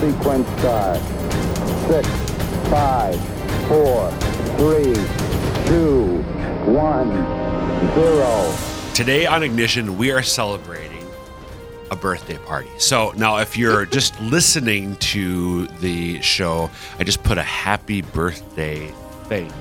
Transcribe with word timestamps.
sequence 0.00 0.46
start. 0.58 0.98
Six, 1.88 2.08
five, 2.68 3.18
four, 3.66 4.10
three, 4.58 4.94
two, 5.66 6.22
one, 6.70 7.10
zero. 7.94 8.54
Today 8.92 9.26
on 9.26 9.42
Ignition, 9.42 9.96
we 9.96 10.10
are 10.10 10.22
celebrating 10.22 11.06
a 11.90 11.96
birthday 11.96 12.36
party. 12.38 12.68
So 12.78 13.12
now, 13.16 13.38
if 13.38 13.56
you're 13.56 13.86
just 13.98 14.20
listening 14.20 14.96
to 14.96 15.66
the 15.80 16.20
show, 16.20 16.70
I 16.98 17.04
just 17.04 17.22
put 17.22 17.38
a 17.38 17.42
happy 17.42 18.02
birthday 18.02 18.88
thing 19.28 19.52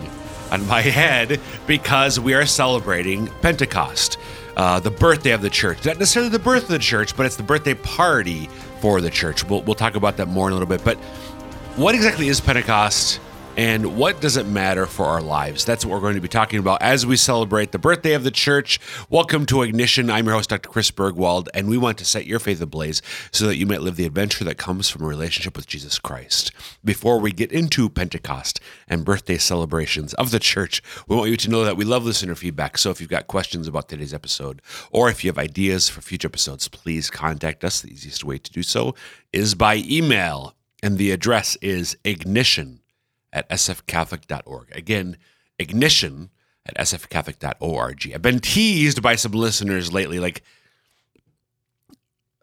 on 0.51 0.65
my 0.67 0.81
head 0.81 1.39
because 1.65 2.19
we 2.19 2.33
are 2.33 2.45
celebrating 2.45 3.27
Pentecost, 3.41 4.17
uh, 4.57 4.79
the 4.79 4.91
birthday 4.91 5.31
of 5.31 5.41
the 5.41 5.49
church. 5.49 5.85
Not 5.85 5.97
necessarily 5.97 6.29
the 6.29 6.39
birth 6.39 6.63
of 6.63 6.69
the 6.69 6.79
church, 6.79 7.15
but 7.15 7.25
it's 7.25 7.35
the 7.35 7.43
birthday 7.43 7.73
party 7.73 8.49
for 8.85 9.01
the 9.01 9.09
church. 9.09 9.43
We'll, 9.43 9.63
we'll 9.63 9.73
talk 9.73 9.95
about 9.95 10.17
that 10.17 10.27
more 10.27 10.47
in 10.47 10.51
a 10.51 10.55
little 10.55 10.69
bit. 10.69 10.83
But 10.85 10.97
what 11.75 11.95
exactly 11.95 12.27
is 12.27 12.39
Pentecost? 12.39 13.19
And 13.57 13.95
what 13.95 14.19
does 14.19 14.35
it 14.35 14.47
matter 14.47 14.85
for 14.85 15.05
our 15.05 15.21
lives? 15.21 15.63
That's 15.63 15.85
what 15.85 15.93
we're 15.93 16.01
going 16.01 16.15
to 16.15 16.21
be 16.21 16.27
talking 16.27 16.59
about 16.59 16.81
as 16.81 17.05
we 17.05 17.15
celebrate 17.15 17.71
the 17.71 17.79
birthday 17.79 18.11
of 18.11 18.25
the 18.25 18.31
church. 18.31 18.81
Welcome 19.09 19.45
to 19.45 19.61
Ignition. 19.61 20.09
I'm 20.09 20.25
your 20.25 20.35
host, 20.35 20.49
Dr. 20.49 20.67
Chris 20.67 20.91
Burgwald, 20.91 21.47
and 21.53 21.69
we 21.69 21.77
want 21.77 21.97
to 21.99 22.05
set 22.05 22.25
your 22.25 22.39
faith 22.39 22.61
ablaze 22.61 23.01
so 23.31 23.47
that 23.47 23.55
you 23.55 23.65
might 23.65 23.79
live 23.79 23.95
the 23.95 24.05
adventure 24.05 24.43
that 24.43 24.57
comes 24.57 24.89
from 24.89 25.03
a 25.03 25.07
relationship 25.07 25.55
with 25.55 25.67
Jesus 25.67 25.99
Christ. 25.99 26.51
Before 26.83 27.17
we 27.17 27.31
get 27.31 27.53
into 27.53 27.87
Pentecost 27.87 28.59
and 28.89 29.05
birthday 29.05 29.37
celebrations 29.37 30.13
of 30.15 30.31
the 30.31 30.39
church, 30.39 30.83
we 31.07 31.15
want 31.15 31.29
you 31.29 31.37
to 31.37 31.49
know 31.49 31.63
that 31.63 31.77
we 31.77 31.85
love 31.85 32.03
listener 32.03 32.35
feedback. 32.35 32.77
So 32.77 32.89
if 32.89 32.99
you've 32.99 33.09
got 33.09 33.27
questions 33.27 33.69
about 33.69 33.87
today's 33.87 34.13
episode, 34.13 34.61
or 34.91 35.09
if 35.09 35.23
you 35.23 35.29
have 35.29 35.39
ideas 35.39 35.87
for 35.87 36.01
future 36.01 36.27
episodes, 36.27 36.67
please 36.67 37.09
contact 37.09 37.63
us. 37.63 37.79
The 37.79 37.93
easiest 37.93 38.25
way 38.25 38.37
to 38.37 38.51
do 38.51 38.63
so 38.63 38.95
is 39.31 39.55
by 39.55 39.81
email, 39.87 40.55
and 40.83 40.97
the 40.97 41.11
address 41.11 41.55
is 41.61 41.95
ignition 42.03 42.81
at 43.35 43.47
sfcatholic.org. 43.49 44.75
Again, 44.75 45.17
ignition 45.59 46.31
at 46.65 46.75
sfcatholic.org. 46.77 48.11
I've 48.15 48.21
been 48.21 48.39
teased 48.39 49.03
by 49.03 49.15
some 49.15 49.33
listeners 49.33 49.93
lately, 49.93 50.19
like, 50.19 50.41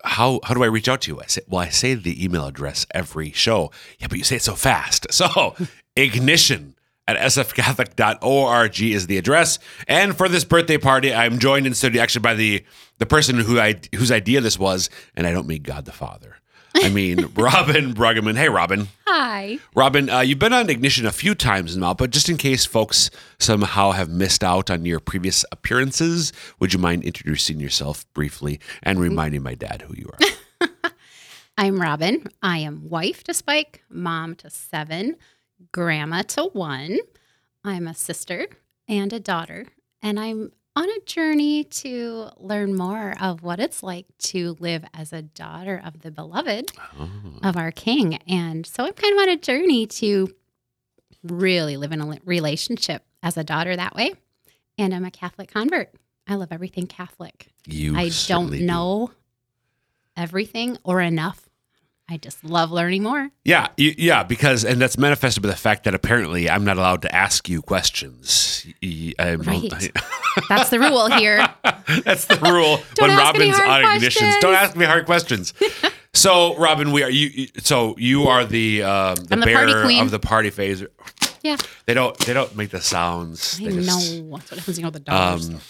how 0.04 0.40
how 0.44 0.54
do 0.54 0.62
I 0.64 0.66
reach 0.66 0.88
out 0.88 1.02
to 1.02 1.12
you? 1.12 1.20
I 1.20 1.26
say, 1.26 1.42
well, 1.48 1.60
I 1.60 1.68
say 1.68 1.94
the 1.94 2.22
email 2.24 2.46
address 2.46 2.86
every 2.92 3.30
show. 3.30 3.70
Yeah, 3.98 4.08
but 4.08 4.18
you 4.18 4.24
say 4.24 4.36
it 4.36 4.42
so 4.42 4.54
fast. 4.54 5.06
So 5.12 5.54
ignition 5.94 6.74
at 7.06 7.16
sfcatholic.org 7.16 8.82
is 8.82 9.06
the 9.06 9.18
address. 9.18 9.58
And 9.86 10.16
for 10.16 10.28
this 10.28 10.44
birthday 10.44 10.78
party, 10.78 11.14
I'm 11.14 11.38
joined 11.38 11.66
in 11.66 11.74
studio 11.74 12.02
actually 12.02 12.22
by 12.22 12.34
the 12.34 12.64
the 12.98 13.06
person 13.06 13.38
who 13.38 13.60
I 13.60 13.80
whose 13.94 14.10
idea 14.10 14.40
this 14.40 14.58
was, 14.58 14.90
and 15.14 15.26
I 15.26 15.32
don't 15.32 15.46
mean 15.46 15.62
God 15.62 15.84
the 15.84 15.92
Father. 15.92 16.41
I 16.75 16.89
mean 16.89 17.33
Robin 17.37 17.95
Bruggeman. 17.95 18.37
Hey, 18.37 18.48
Robin. 18.48 18.89
Hi. 19.06 19.59
Robin, 19.75 20.09
uh, 20.09 20.20
you've 20.20 20.39
been 20.39 20.53
on 20.53 20.70
Ignition 20.70 21.06
a 21.06 21.12
few 21.12 21.34
times 21.34 21.77
now, 21.77 21.95
but 21.95 22.11
just 22.11 22.28
in 22.28 22.37
case 22.37 22.65
folks 22.65 23.11
somehow 23.39 23.92
have 23.92 24.09
missed 24.09 24.42
out 24.42 24.70
on 24.70 24.84
your 24.84 25.00
previous 25.00 25.45
appearances, 25.53 26.33
would 26.59 26.73
you 26.73 26.78
mind 26.78 27.05
introducing 27.05 27.61
yourself 27.61 28.06
briefly 28.15 28.61
and 28.83 28.98
reminding 29.00 29.43
my 29.43 29.55
dad 29.55 29.83
who 29.83 29.95
you 29.95 30.11
are? 30.12 30.70
I'm 31.59 31.81
Robin. 31.81 32.27
I 32.43 32.59
am 32.59 32.89
wife 32.89 33.25
to 33.25 33.34
Spike, 33.34 33.83
mom 33.91 34.34
to 34.37 34.48
seven, 34.50 35.17
grandma 35.73 36.23
to 36.23 36.45
one. 36.45 36.98
I'm 37.65 37.87
a 37.87 37.95
sister 37.95 38.47
and 38.89 39.12
a 39.12 39.20
daughter, 39.20 39.67
and 40.00 40.19
I'm 40.19 40.53
on 40.75 40.89
a 40.89 41.01
journey 41.05 41.65
to 41.65 42.31
learn 42.39 42.75
more 42.75 43.15
of 43.20 43.42
what 43.42 43.61
it's 43.61 43.83
like 43.83 44.06
to 44.19 44.56
live 44.59 44.84
as 44.95 45.12
a 45.12 45.20
daughter 45.23 45.81
of 45.84 46.01
the 46.01 46.11
beloved 46.11 46.73
Oh. 46.98 47.11
of 47.42 47.56
our 47.56 47.70
king. 47.70 48.17
And 48.27 48.67
so 48.67 48.84
I'm 48.87 48.93
kind 48.95 49.12
of 49.15 49.19
on 49.23 49.28
a 49.28 49.37
journey 49.37 49.87
to 49.87 50.34
really 51.23 51.77
live 51.77 51.93
in 51.93 52.00
a 52.00 52.19
relationship 52.25 53.05
as 53.22 53.37
a 53.37 53.44
daughter 53.44 53.77
that 53.77 53.94
way. 53.94 54.15
And 54.78 54.94
I'm 54.94 55.05
a 55.05 55.11
Catholic 55.11 55.50
convert. 55.53 55.91
I 56.27 56.37
love 56.37 56.49
everything 56.53 56.87
Catholic. 56.87 57.49
You 57.66 57.97
I 57.97 58.11
don't 58.27 58.50
do. 58.50 58.65
know 58.65 59.11
everything 60.16 60.78
or 60.84 61.00
enough. 61.00 61.49
I 62.12 62.19
just 62.19 62.45
love 62.45 62.71
learning 62.71 63.03
more. 63.05 63.31
Yeah, 63.43 63.69
yeah, 63.78 64.23
because 64.23 64.65
and 64.67 64.78
that's 64.81 64.99
manifested 64.99 65.43
by 65.43 65.49
the 65.49 65.56
fact 65.56 65.84
that 65.84 65.95
apparently 65.95 66.50
I'm 66.50 66.62
not 66.62 66.77
allowed 66.77 67.00
to 67.03 67.15
ask 67.15 67.49
you 67.49 67.62
questions. 67.62 68.67
I'm- 69.19 69.41
Right. 69.43 69.91
That's 70.49 70.69
the 70.71 70.78
rule 70.78 71.11
here. 71.11 71.39
That's 72.05 72.27
the 72.27 72.37
rule 72.43 72.78
when 72.99 73.17
Robin's 73.17 73.59
on 73.59 73.83
ignitions. 73.83 74.41
Don't 74.41 74.55
ask 74.55 74.77
me 74.77 74.84
hard 74.84 75.06
questions. 75.06 75.53
so, 76.15 76.56
Robin, 76.59 76.93
we 76.93 77.03
are 77.03 77.11
you. 77.11 77.49
So 77.59 77.95
you 77.99 78.25
are 78.25 78.44
the 78.44 78.83
um, 78.83 79.15
the 79.17 79.37
the 79.37 79.47
bearer 79.47 79.91
of 80.03 80.11
the 80.11 80.19
party 80.21 80.50
phase. 80.50 80.84
Yeah. 81.43 81.56
They 81.87 81.94
don't. 81.94 82.17
They 82.19 82.34
don't 82.34 82.55
make 82.56 82.71
the 82.71 82.81
sounds. 82.81 83.59
I 83.61 83.65
They 83.65 83.77
just- 83.77 83.89
know. 83.89 84.31
That's 84.37 84.50
what 84.50 84.59
happens, 84.59 84.79
you 84.79 84.84
know, 84.84 84.91
the 84.91 85.00
dogs. 85.00 85.49
Um, 85.49 85.61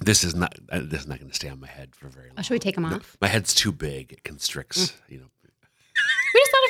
This 0.00 0.24
is 0.24 0.34
not. 0.34 0.54
uh, 0.72 0.80
This 0.82 1.00
is 1.02 1.06
not 1.06 1.18
going 1.18 1.30
to 1.30 1.36
stay 1.36 1.48
on 1.50 1.60
my 1.60 1.66
head 1.68 1.94
for 1.94 2.08
very 2.08 2.28
long. 2.28 2.36
Oh, 2.38 2.42
should 2.42 2.54
we 2.54 2.58
take 2.58 2.74
them 2.76 2.86
off? 2.86 3.16
My 3.20 3.28
head's 3.28 3.54
too 3.54 3.72
big. 3.72 4.12
It 4.12 4.24
constricts. 4.24 4.86
Mm. 4.86 4.92
You 5.12 5.18
know. 5.18 5.26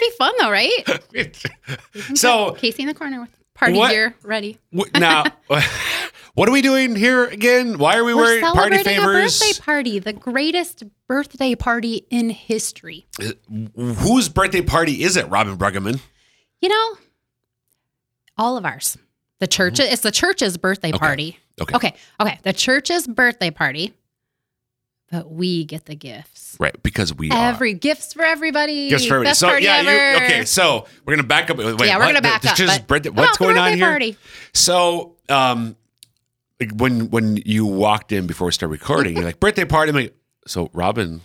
We 0.01 0.07
just 0.07 0.19
thought 0.19 0.33
it'd 0.33 0.35
be 0.35 0.35
fun, 0.35 0.35
though, 0.39 0.51
right? 0.51 2.17
so 2.19 2.53
Casey 2.53 2.83
in 2.83 2.89
the 2.89 2.95
corner 2.95 3.21
with 3.21 3.31
party 3.55 3.79
What- 3.79 3.91
gear 3.91 4.15
ready. 4.23 4.59
w- 4.73 4.91
now, 4.99 5.25
what 6.35 6.49
are 6.49 6.53
we 6.53 6.63
doing 6.63 6.97
here 6.97 7.25
again? 7.25 7.79
Why 7.79 7.97
are 7.97 8.05
we 8.05 8.15
We're 8.15 8.23
wearing 8.23 8.43
party 8.43 8.77
celebrating 8.77 8.99
a 8.99 9.07
birthday 9.07 9.61
party, 9.61 9.99
the 9.99 10.13
greatest 10.13 10.83
birthday 11.09 11.55
party 11.55 12.07
in 12.11 12.31
history. 12.31 13.07
Uh, 13.21 13.33
whose 13.77 14.29
birthday 14.29 14.63
party 14.63 15.03
is 15.03 15.17
it, 15.17 15.29
Robin 15.29 15.57
Bruggeman? 15.57 16.01
You 16.61 16.69
know, 16.69 16.97
all 18.37 18.57
of 18.57 18.65
ours. 18.65 18.97
The 19.39 19.47
church. 19.47 19.75
Mm-hmm. 19.75 19.93
It's 19.93 20.03
the 20.03 20.11
church's 20.11 20.57
birthday 20.59 20.91
Okay. 20.91 20.99
party. 20.99 21.39
Okay. 21.61 21.75
Okay. 21.77 21.95
Okay. 22.21 22.39
The 22.43 22.53
church's 22.53 23.07
birthday 23.07 23.51
party, 23.51 23.95
but 25.11 25.31
we 25.31 25.65
get 25.65 25.87
the 25.87 25.95
gifts. 25.97 26.57
Right, 26.61 26.81
because 26.83 27.15
we 27.15 27.31
are. 27.31 27.49
Every 27.49 27.75
gifts 27.75 28.13
for 28.13 28.23
everybody. 28.23 28.91
Gifts 28.91 29.07
for 29.07 29.15
everybody. 29.15 29.31
Best 29.31 29.41
So 29.41 29.49
party 29.49 29.65
yeah, 29.65 29.77
ever. 29.79 29.91
you 29.91 30.17
okay? 30.25 30.45
So 30.45 30.87
we're 31.05 31.17
gonna 31.17 31.27
back 31.27 31.51
up. 31.51 31.59
Wait, 31.59 31.67
yeah, 31.67 31.97
we're 31.97 32.05
what? 32.05 32.09
gonna 32.09 32.23
back 32.23 32.45
up. 32.45 32.57
just 32.57 32.87
but 32.87 33.07
what's 33.15 33.39
going 33.39 33.59
on 33.59 33.75
here? 33.75 33.87
Party. 33.89 34.17
So, 34.53 35.17
um, 35.29 35.77
when 36.75 37.11
when 37.11 37.39
you 37.45 37.67
walked 37.67 38.13
in 38.13 38.27
before 38.27 38.47
we 38.47 38.53
started 38.53 38.73
recording, 38.73 39.17
you're 39.17 39.25
like 39.25 39.41
birthday 39.41 39.65
party. 39.65 39.91
I'm 39.91 39.97
like, 39.97 40.15
so 40.47 40.71
Robin, 40.73 41.23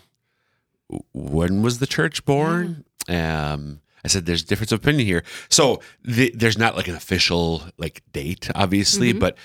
when 1.13 1.61
was 1.61 1.79
the 1.79 1.87
church 1.87 2.25
born? 2.25 2.85
Um, 3.09 3.81
I 4.03 4.07
said 4.07 4.25
there's 4.25 4.43
difference 4.43 4.71
of 4.71 4.79
opinion 4.79 5.05
here. 5.05 5.23
So 5.49 5.81
the, 6.03 6.31
there's 6.35 6.57
not 6.57 6.75
like 6.75 6.87
an 6.87 6.95
official 6.95 7.63
like 7.77 8.01
date, 8.13 8.49
obviously, 8.55 9.09
Mm-hmm. 9.11 9.19
but. 9.19 9.37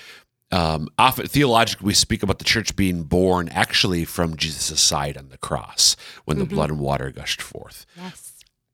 Um, 0.51 0.89
often 0.97 1.27
theologically, 1.27 1.85
we 1.85 1.93
speak 1.93 2.23
about 2.23 2.39
the 2.39 2.45
church 2.45 2.75
being 2.75 3.03
born 3.03 3.47
actually 3.49 4.03
from 4.05 4.35
Jesus' 4.35 4.81
side 4.81 5.17
on 5.17 5.29
the 5.29 5.37
cross 5.37 5.95
when 6.25 6.37
Mm-hmm. 6.37 6.49
the 6.49 6.55
blood 6.55 6.69
and 6.71 6.79
water 6.79 7.09
gushed 7.11 7.41
forth. 7.41 7.85
Yes. 7.95 8.33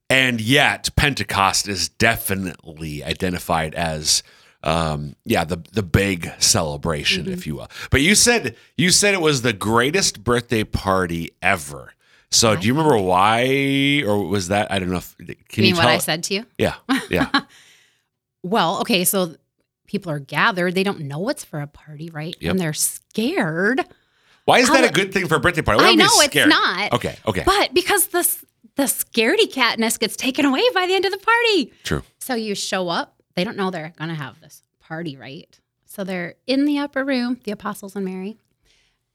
And 0.09 0.39
yet, 0.41 0.89
Pentecost 0.95 1.67
is 1.67 1.89
definitely 1.89 3.03
identified 3.03 3.75
as, 3.75 4.23
um, 4.63 5.15
yeah, 5.25 5.43
the 5.43 5.57
the 5.73 5.83
big 5.83 6.31
celebration, 6.39 7.25
Mm-hmm. 7.25 7.33
if 7.33 7.45
you 7.45 7.55
will. 7.55 7.69
But 7.91 8.01
you 8.01 8.15
said 8.15 8.55
you 8.77 8.89
said 8.89 9.13
it 9.13 9.21
was 9.21 9.41
the 9.41 9.53
greatest 9.53 10.23
birthday 10.23 10.63
party 10.63 11.31
ever. 11.41 11.93
So, 12.31 12.55
do 12.57 12.67
you 12.67 12.73
remember 12.73 12.97
why, 12.97 14.03
or 14.05 14.27
was 14.27 14.47
that 14.49 14.71
I 14.71 14.79
don't 14.79 14.89
know? 14.89 14.97
If, 14.97 15.15
can 15.17 15.27
You 15.27 15.35
you, 15.57 15.61
mean 15.63 15.75
what 15.75 15.81
tell? 15.83 15.91
I 15.91 15.97
said 15.99 16.23
to 16.23 16.33
you? 16.33 16.45
Yeah, 16.57 16.75
yeah. 17.09 17.29
Well, 18.43 18.79
okay, 18.81 19.03
so 19.03 19.35
people 19.87 20.11
are 20.11 20.19
gathered. 20.19 20.75
They 20.75 20.83
don't 20.83 21.01
know 21.01 21.27
it's 21.29 21.43
for 21.43 21.59
a 21.61 21.67
party, 21.67 22.09
right? 22.11 22.35
Yep. 22.39 22.51
And 22.51 22.59
they're 22.59 22.73
scared. 22.73 23.81
Why 24.45 24.59
is 24.59 24.69
that 24.69 24.83
a 24.89 24.93
good 24.93 25.11
thing 25.13 25.27
for 25.27 25.35
a 25.35 25.39
birthday 25.39 25.61
party? 25.61 25.83
Why 25.83 25.89
I 25.91 25.95
know 25.95 26.07
it's 26.11 26.35
not. 26.35 26.93
Okay, 26.93 27.17
okay, 27.27 27.43
But 27.45 27.73
because 27.73 28.07
the 28.07 28.23
the 28.75 28.83
scaredy 28.83 29.51
catness 29.51 29.97
gets 29.99 30.15
taken 30.15 30.45
away 30.45 30.61
by 30.73 30.85
the 30.85 30.93
end 30.93 31.03
of 31.05 31.11
the 31.11 31.17
party. 31.17 31.73
true. 31.83 32.03
So 32.19 32.35
you 32.35 32.53
show 32.53 32.89
up, 32.89 33.15
they 33.35 33.43
don't 33.43 33.57
know 33.57 33.71
they're 33.71 33.91
going 33.97 34.09
to 34.09 34.15
have 34.15 34.39
this 34.39 34.61
party, 34.79 35.17
right? 35.17 35.59
So 35.85 36.03
they're 36.03 36.35
in 36.45 36.65
the 36.65 36.77
upper 36.77 37.03
room, 37.03 37.39
the 37.43 37.51
apostles 37.51 37.95
and 37.95 38.05
Mary. 38.05 38.37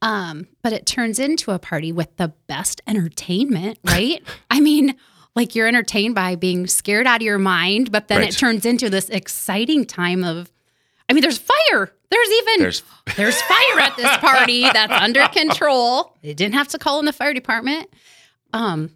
Um, 0.01 0.47
but 0.61 0.73
it 0.73 0.85
turns 0.85 1.17
into 1.17 1.51
a 1.51 1.59
party 1.59 1.91
with 1.93 2.17
the 2.17 2.33
best 2.47 2.81
entertainment, 2.87 3.79
right? 3.85 4.21
I 4.51 4.59
mean, 4.59 4.95
like 5.35 5.55
you're 5.55 5.67
entertained 5.67 6.13
by 6.13 6.35
being 6.35 6.67
scared 6.67 7.07
out 7.07 7.21
of 7.21 7.25
your 7.25 7.39
mind, 7.39 7.91
but 7.91 8.07
then 8.09 8.19
Right. 8.19 8.29
it 8.29 8.37
turns 8.37 8.65
into 8.65 8.89
this 8.89 9.07
exciting 9.09 9.85
time 9.85 10.23
of 10.25 10.51
I 11.09 11.13
mean, 11.13 11.21
there's 11.21 11.37
fire. 11.37 11.91
There's 12.09 12.29
even 12.29 12.61
There's 12.61 12.83
there's 13.17 13.41
fire 13.41 13.79
at 13.79 13.97
this 13.97 14.17
party 14.17 14.61
that's 14.61 14.93
under 14.93 15.27
control. 15.27 16.15
They 16.21 16.33
didn't 16.33 16.55
have 16.55 16.67
to 16.69 16.77
call 16.77 16.99
in 16.99 17.05
the 17.05 17.13
fire 17.13 17.33
department. 17.33 17.89
Um, 18.53 18.91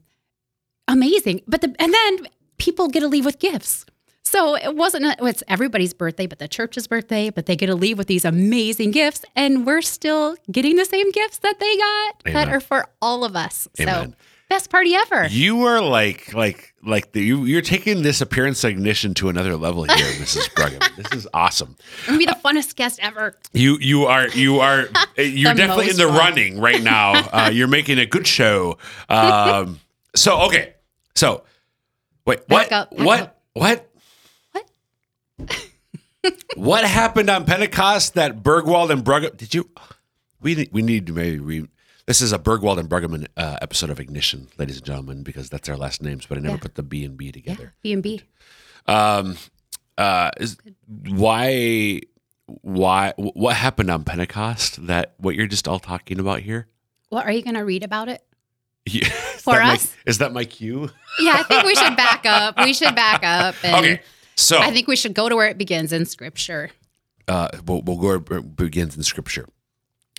amazing. 0.87 1.41
But 1.47 1.61
the 1.61 1.75
and 1.79 1.93
then 1.93 2.27
people 2.57 2.87
get 2.87 3.01
to 3.01 3.07
leave 3.07 3.25
with 3.25 3.39
gifts. 3.39 3.85
So 4.23 4.55
it 4.55 4.75
wasn't 4.75 5.05
a, 5.05 5.15
it's 5.25 5.41
everybody's 5.47 5.93
birthday, 5.93 6.27
but 6.27 6.37
the 6.39 6.49
church's 6.49 6.85
birthday. 6.85 7.29
But 7.29 7.45
they 7.45 7.55
get 7.55 7.67
to 7.67 7.75
leave 7.75 7.97
with 7.97 8.07
these 8.07 8.25
amazing 8.25 8.91
gifts, 8.91 9.23
and 9.35 9.65
we're 9.65 9.81
still 9.81 10.35
getting 10.51 10.75
the 10.75 10.85
same 10.85 11.11
gifts 11.11 11.37
that 11.39 11.59
they 11.59 11.77
got 11.77 12.33
that 12.33 12.49
are 12.49 12.59
for 12.59 12.87
all 13.01 13.23
of 13.23 13.35
us. 13.35 13.67
Amen. 13.79 14.11
So 14.11 14.15
Best 14.49 14.69
party 14.69 14.95
ever. 14.95 15.27
You 15.27 15.63
are 15.63 15.81
like 15.81 16.33
like 16.33 16.73
like 16.81 17.11
the, 17.11 17.21
you 17.21 17.43
you're 17.43 17.61
taking 17.61 18.01
this 18.01 18.21
appearance 18.21 18.63
ignition 18.63 19.13
to 19.15 19.27
another 19.27 19.57
level 19.57 19.83
here, 19.83 19.95
Mrs. 19.97 20.49
Bruggen. 20.53 20.95
This 20.95 21.11
is 21.11 21.27
awesome. 21.33 21.75
I'm 22.07 22.13
gonna 22.13 22.17
be 22.19 22.25
the 22.27 22.37
funnest 22.43 22.75
guest 22.77 22.99
ever. 23.01 23.37
You 23.51 23.77
you 23.81 24.05
are 24.05 24.29
you 24.29 24.59
are 24.61 24.87
you're 25.17 25.53
definitely 25.53 25.89
in 25.89 25.97
the 25.97 26.07
fun. 26.07 26.17
running 26.17 26.61
right 26.61 26.81
now. 26.81 27.27
Uh, 27.37 27.49
you're 27.51 27.67
making 27.67 27.99
a 27.99 28.05
good 28.05 28.25
show. 28.25 28.77
Um, 29.09 29.79
so 30.15 30.39
okay, 30.43 30.75
so 31.13 31.43
wait, 32.25 32.39
what 32.47 32.71
up, 32.71 32.93
what 32.93 33.19
up. 33.19 33.41
what 33.53 33.83
What? 35.39 35.47
what 36.55 36.83
happened 36.85 37.29
on 37.29 37.45
Pentecost 37.45 38.13
that 38.15 38.41
Burgwald 38.43 38.89
and 38.91 39.03
Bruggeman? 39.03 39.35
Did 39.37 39.53
you? 39.53 39.69
We 40.41 40.55
need- 40.55 40.69
we 40.71 40.81
need 40.81 41.07
to 41.07 41.13
maybe 41.13 41.39
re. 41.39 41.67
This 42.07 42.21
is 42.21 42.31
a 42.31 42.39
Burgwald 42.39 42.77
and 42.79 42.87
Bruggeman 42.89 43.27
uh, 43.35 43.57
episode 43.61 43.89
of 43.89 43.99
Ignition, 43.99 44.47
ladies 44.57 44.77
and 44.77 44.85
gentlemen, 44.85 45.23
because 45.23 45.49
that's 45.49 45.67
our 45.67 45.75
last 45.75 46.01
names. 46.01 46.25
But 46.25 46.37
I 46.37 46.41
never 46.41 46.55
Yeah. 46.55 46.61
put 46.61 46.75
the 46.75 46.83
B 46.83 47.03
and 47.03 47.17
B 47.17 47.33
together. 47.33 47.73
B 47.83 47.91
and 47.91 48.01
B. 48.01 48.21
Um, 48.85 49.35
uh, 49.97 50.31
is 50.39 50.55
why, 50.87 51.99
why, 52.45 53.13
what 53.17 53.57
happened 53.57 53.91
on 53.91 54.05
Pentecost? 54.05 54.87
That 54.87 55.15
what 55.17 55.35
you're 55.35 55.47
just 55.47 55.67
all 55.67 55.79
talking 55.79 56.17
about 56.19 56.39
here? 56.41 56.67
What 57.09 57.25
are 57.25 57.31
you 57.31 57.41
gonna 57.41 57.65
read 57.65 57.83
about 57.83 58.07
it? 58.09 58.21
Yeah. 58.89 59.09
For 59.09 59.55
that 59.55 59.65
my- 59.65 59.73
us? 59.73 59.93
is 60.05 60.19
that 60.19 60.31
my 60.31 60.45
cue? 60.45 60.89
Yeah, 61.19 61.33
I 61.39 61.43
think 61.43 61.65
we 61.65 61.75
should 61.75 61.97
back 61.97 62.25
up. 62.25 62.57
We 62.63 62.73
should 62.73 62.95
back 62.95 63.21
up. 63.21 63.55
And 63.63 63.75
Okay, 63.85 64.01
so 64.37 64.59
I 64.59 64.71
think 64.71 64.87
we 64.87 64.95
should 64.95 65.13
go 65.13 65.27
to 65.27 65.35
where 65.35 65.49
it 65.49 65.57
begins 65.57 65.91
in 65.91 66.05
scripture. 66.05 66.69
uh, 67.27 67.49
we'll, 67.65 67.81
we'll 67.81 67.97
go 67.97 68.17
where 68.19 68.39
it 68.39 68.55
begins 68.55 68.95
in 68.95 69.03
Scripture, 69.03 69.45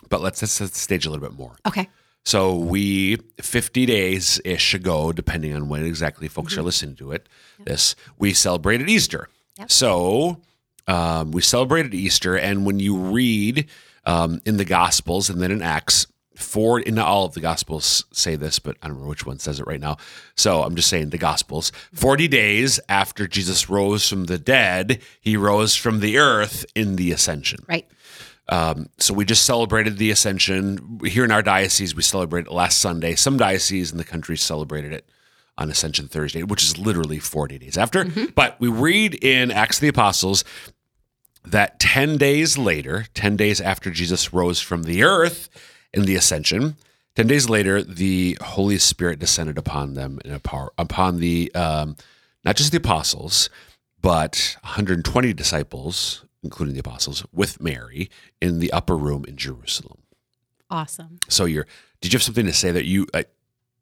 but 0.09 0.21
let's 0.21 0.43
let's 0.43 0.53
set 0.53 0.71
the 0.71 0.79
stage 0.79 1.07
a 1.07 1.11
little 1.11 1.27
bit 1.27 1.37
more. 1.37 1.57
Okay. 1.67 1.89
So 2.25 2.57
we 2.57 3.17
50 3.41 3.87
days 3.87 4.41
ish 4.45 4.75
ago, 4.75 5.13
depending 5.13 5.55
on 5.55 5.69
when 5.69 5.85
exactly 5.85 6.29
folks 6.29 6.59
are 6.59 6.63
listening 6.63 6.97
to 6.97 7.13
it, 7.13 7.27
this 7.65 7.95
we 8.19 8.35
celebrated 8.35 8.91
Easter. 8.91 9.29
Yep. 9.59 9.71
So 9.73 10.41
um, 10.87 11.33
we 11.33 11.43
celebrated 11.43 11.95
Easter, 11.95 12.37
and 12.37 12.67
when 12.67 12.81
you 12.81 12.97
read 12.97 13.69
um, 14.05 14.41
in 14.45 14.57
the 14.57 14.65
Gospels 14.65 15.31
and 15.31 15.41
then 15.41 15.51
in 15.51 15.63
Acts, 15.63 16.07
four 16.39 16.81
in 16.81 16.99
all 16.99 17.25
of 17.25 17.35
the 17.35 17.41
Gospels 17.41 18.05
say 18.13 18.37
this, 18.37 18.59
but 18.59 18.77
I 18.83 18.87
don't 18.87 18.97
remember 18.97 19.11
which 19.11 19.27
one 19.27 19.39
says 19.39 19.59
it 19.59 19.67
right 19.67 19.81
now. 19.81 19.97
So 20.37 20.63
I'm 20.63 20.77
just 20.77 20.89
saying 20.89 21.11
the 21.11 21.19
Gospels. 21.19 21.73
40 21.95 22.29
days 22.29 22.79
after 22.89 23.27
Jesus 23.27 23.69
rose 23.69 24.09
from 24.09 24.25
the 24.25 24.39
dead, 24.39 25.03
he 25.21 25.37
rose 25.37 25.75
from 25.75 26.01
the 26.01 26.19
earth 26.19 26.65
in 26.75 26.97
the 26.97 27.11
ascension. 27.13 27.65
Right. 27.69 27.89
Um, 28.49 28.89
so 28.99 29.13
we 29.13 29.25
just 29.25 29.45
celebrated 29.45 29.99
the 29.99 30.11
Ascension 30.11 31.01
here 31.05 31.25
in 31.25 31.31
our 31.31 31.43
diocese. 31.43 31.95
We 31.95 32.03
celebrated 32.03 32.51
it 32.51 32.55
last 32.55 32.79
Sunday. 32.79 33.15
Some 33.15 33.37
dioceses 33.37 33.93
in 33.93 33.99
the 33.99 34.05
country 34.05 34.37
celebrated 34.37 34.93
it 34.93 35.09
on 35.59 35.71
Ascension 35.71 36.09
Thursday, 36.09 36.43
which 36.43 36.63
is 36.63 36.79
literally 36.79 37.19
40 37.19 37.59
days 37.59 37.77
after. 37.77 38.05
But 38.35 38.59
we 38.61 38.69
read 38.69 39.23
in 39.23 39.51
Acts 39.51 39.79
of 39.79 39.83
the 39.83 39.89
Apostles 39.89 40.45
that 41.45 41.79
10 41.81 42.17
days 42.17 42.57
later, 42.57 43.07
10 43.15 43.37
days 43.37 43.61
after 43.61 43.91
Jesus 43.91 44.33
rose 44.33 44.61
from 44.61 44.85
the 44.85 45.03
earth 45.03 45.49
in 45.93 46.05
the 46.05 46.15
Ascension, 46.15 46.77
10 47.17 47.27
days 47.27 47.49
later, 47.51 47.83
the 47.83 48.39
Holy 48.41 48.79
Spirit 48.79 49.19
descended 49.19 49.59
upon 49.59 49.95
them 49.95 50.21
in 50.25 50.31
a 50.33 50.39
power, 50.39 50.73
upon 50.79 51.19
the, 51.19 51.53
um, 51.55 51.97
not 52.45 52.55
just 52.57 52.71
the 52.71 52.79
apostles, 52.79 53.51
but 54.01 54.57
120 54.63 55.33
disciples, 55.33 56.25
including 56.43 56.75
the 56.75 56.81
apostles, 56.81 57.25
with 57.33 57.61
Mary 57.61 58.11
in 58.41 58.59
the 58.61 58.73
upper 58.73 58.97
room 58.97 59.25
in 59.27 59.37
Jerusalem. 59.37 59.99
Awesome. 60.71 61.19
So 61.29 61.45
you're, 61.45 61.67
did 62.01 62.13
you 62.13 62.17
have 62.19 62.23
something 62.23 62.47
to 62.47 62.53
say 62.53 62.71
that 62.71 62.85
you, 62.85 63.07
uh, 63.15 63.23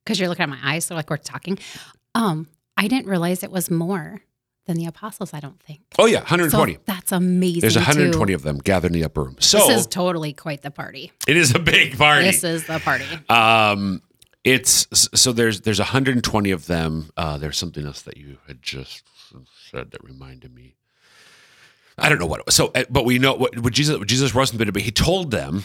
Because 0.05 0.19
you're 0.21 0.29
looking 0.29 0.45
at 0.45 0.49
my 0.49 0.59
eyes, 0.63 0.85
so 0.87 0.95
like 0.95 1.11
we're 1.11 1.17
talking. 1.17 1.59
Um, 2.15 2.49
I 2.77 2.89
didn't 2.89 3.09
realize 3.09 3.43
it 3.43 3.51
was 3.51 3.71
more 3.71 4.23
than 4.67 4.77
the 4.77 4.87
apostles. 4.87 5.33
I 5.35 5.41
don't 5.41 5.61
think. 5.61 5.81
oh 5.99 6.07
yeah, 6.07 6.19
120. 6.21 6.75
So 6.75 6.81
that's 6.87 7.13
amazing. 7.13 7.61
There's 7.61 7.77
120 7.77 8.31
too. 8.33 8.35
of 8.35 8.43
them 8.43 8.59
gathered 8.59 8.89
in 8.89 8.93
the 8.95 9.05
upper 9.05 9.25
room. 9.25 9.37
So 9.41 9.59
This 9.67 9.81
is 9.81 9.87
totally 9.87 10.33
quite 10.33 10.63
the 10.63 10.71
party. 10.71 11.13
it 11.27 11.37
is 11.37 11.55
a 11.55 11.59
big 11.59 11.97
party. 11.99 12.25
This 12.25 12.43
is 12.45 12.67
the 12.67 12.79
party. 12.81 13.05
Um, 13.29 14.03
it's 14.45 14.87
so 15.19 15.33
there's 15.33 15.63
there's 15.63 15.81
120 15.81 16.51
of 16.53 16.67
them. 16.67 17.11
Uh, 17.17 17.37
there's 17.37 17.57
something 17.59 17.85
else 17.85 18.03
that 18.03 18.17
you 18.17 18.39
had 18.47 18.63
just 18.63 19.03
said 19.71 19.91
that 19.91 20.05
reminded 20.05 20.55
me. 20.55 20.77
I 21.99 22.09
don't 22.09 22.19
know 22.19 22.27
what 22.27 22.41
it 22.41 22.47
was. 22.47 22.55
So, 22.55 22.71
uh, 22.75 22.85
but 22.91 23.05
we 23.05 23.19
know 23.19 23.35
what, 23.35 23.59
what 23.59 23.73
Jesus 23.73 23.99
what 23.99 24.09
Jesus 24.09 24.35
wasn't 24.35 24.73
but 24.73 24.83
he 24.83 24.91
told 24.91 25.31
them 25.31 25.65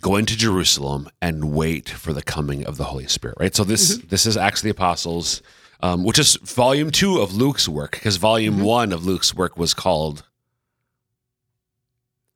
go 0.00 0.16
into 0.16 0.36
Jerusalem 0.36 1.08
and 1.20 1.52
wait 1.52 1.88
for 1.88 2.12
the 2.12 2.22
coming 2.22 2.64
of 2.66 2.76
the 2.76 2.84
Holy 2.84 3.06
Spirit. 3.08 3.36
Right. 3.40 3.54
So 3.54 3.64
this 3.64 3.98
this 3.98 4.26
is 4.26 4.36
Acts 4.36 4.60
of 4.60 4.64
the 4.64 4.70
Apostles, 4.70 5.42
um, 5.80 6.04
which 6.04 6.18
is 6.18 6.36
volume 6.36 6.90
two 6.90 7.18
of 7.20 7.34
Luke's 7.34 7.68
work 7.68 7.92
because 7.92 8.16
volume 8.16 8.60
one 8.60 8.92
of 8.92 9.06
Luke's 9.06 9.34
work 9.34 9.56
was 9.56 9.74
called 9.74 10.24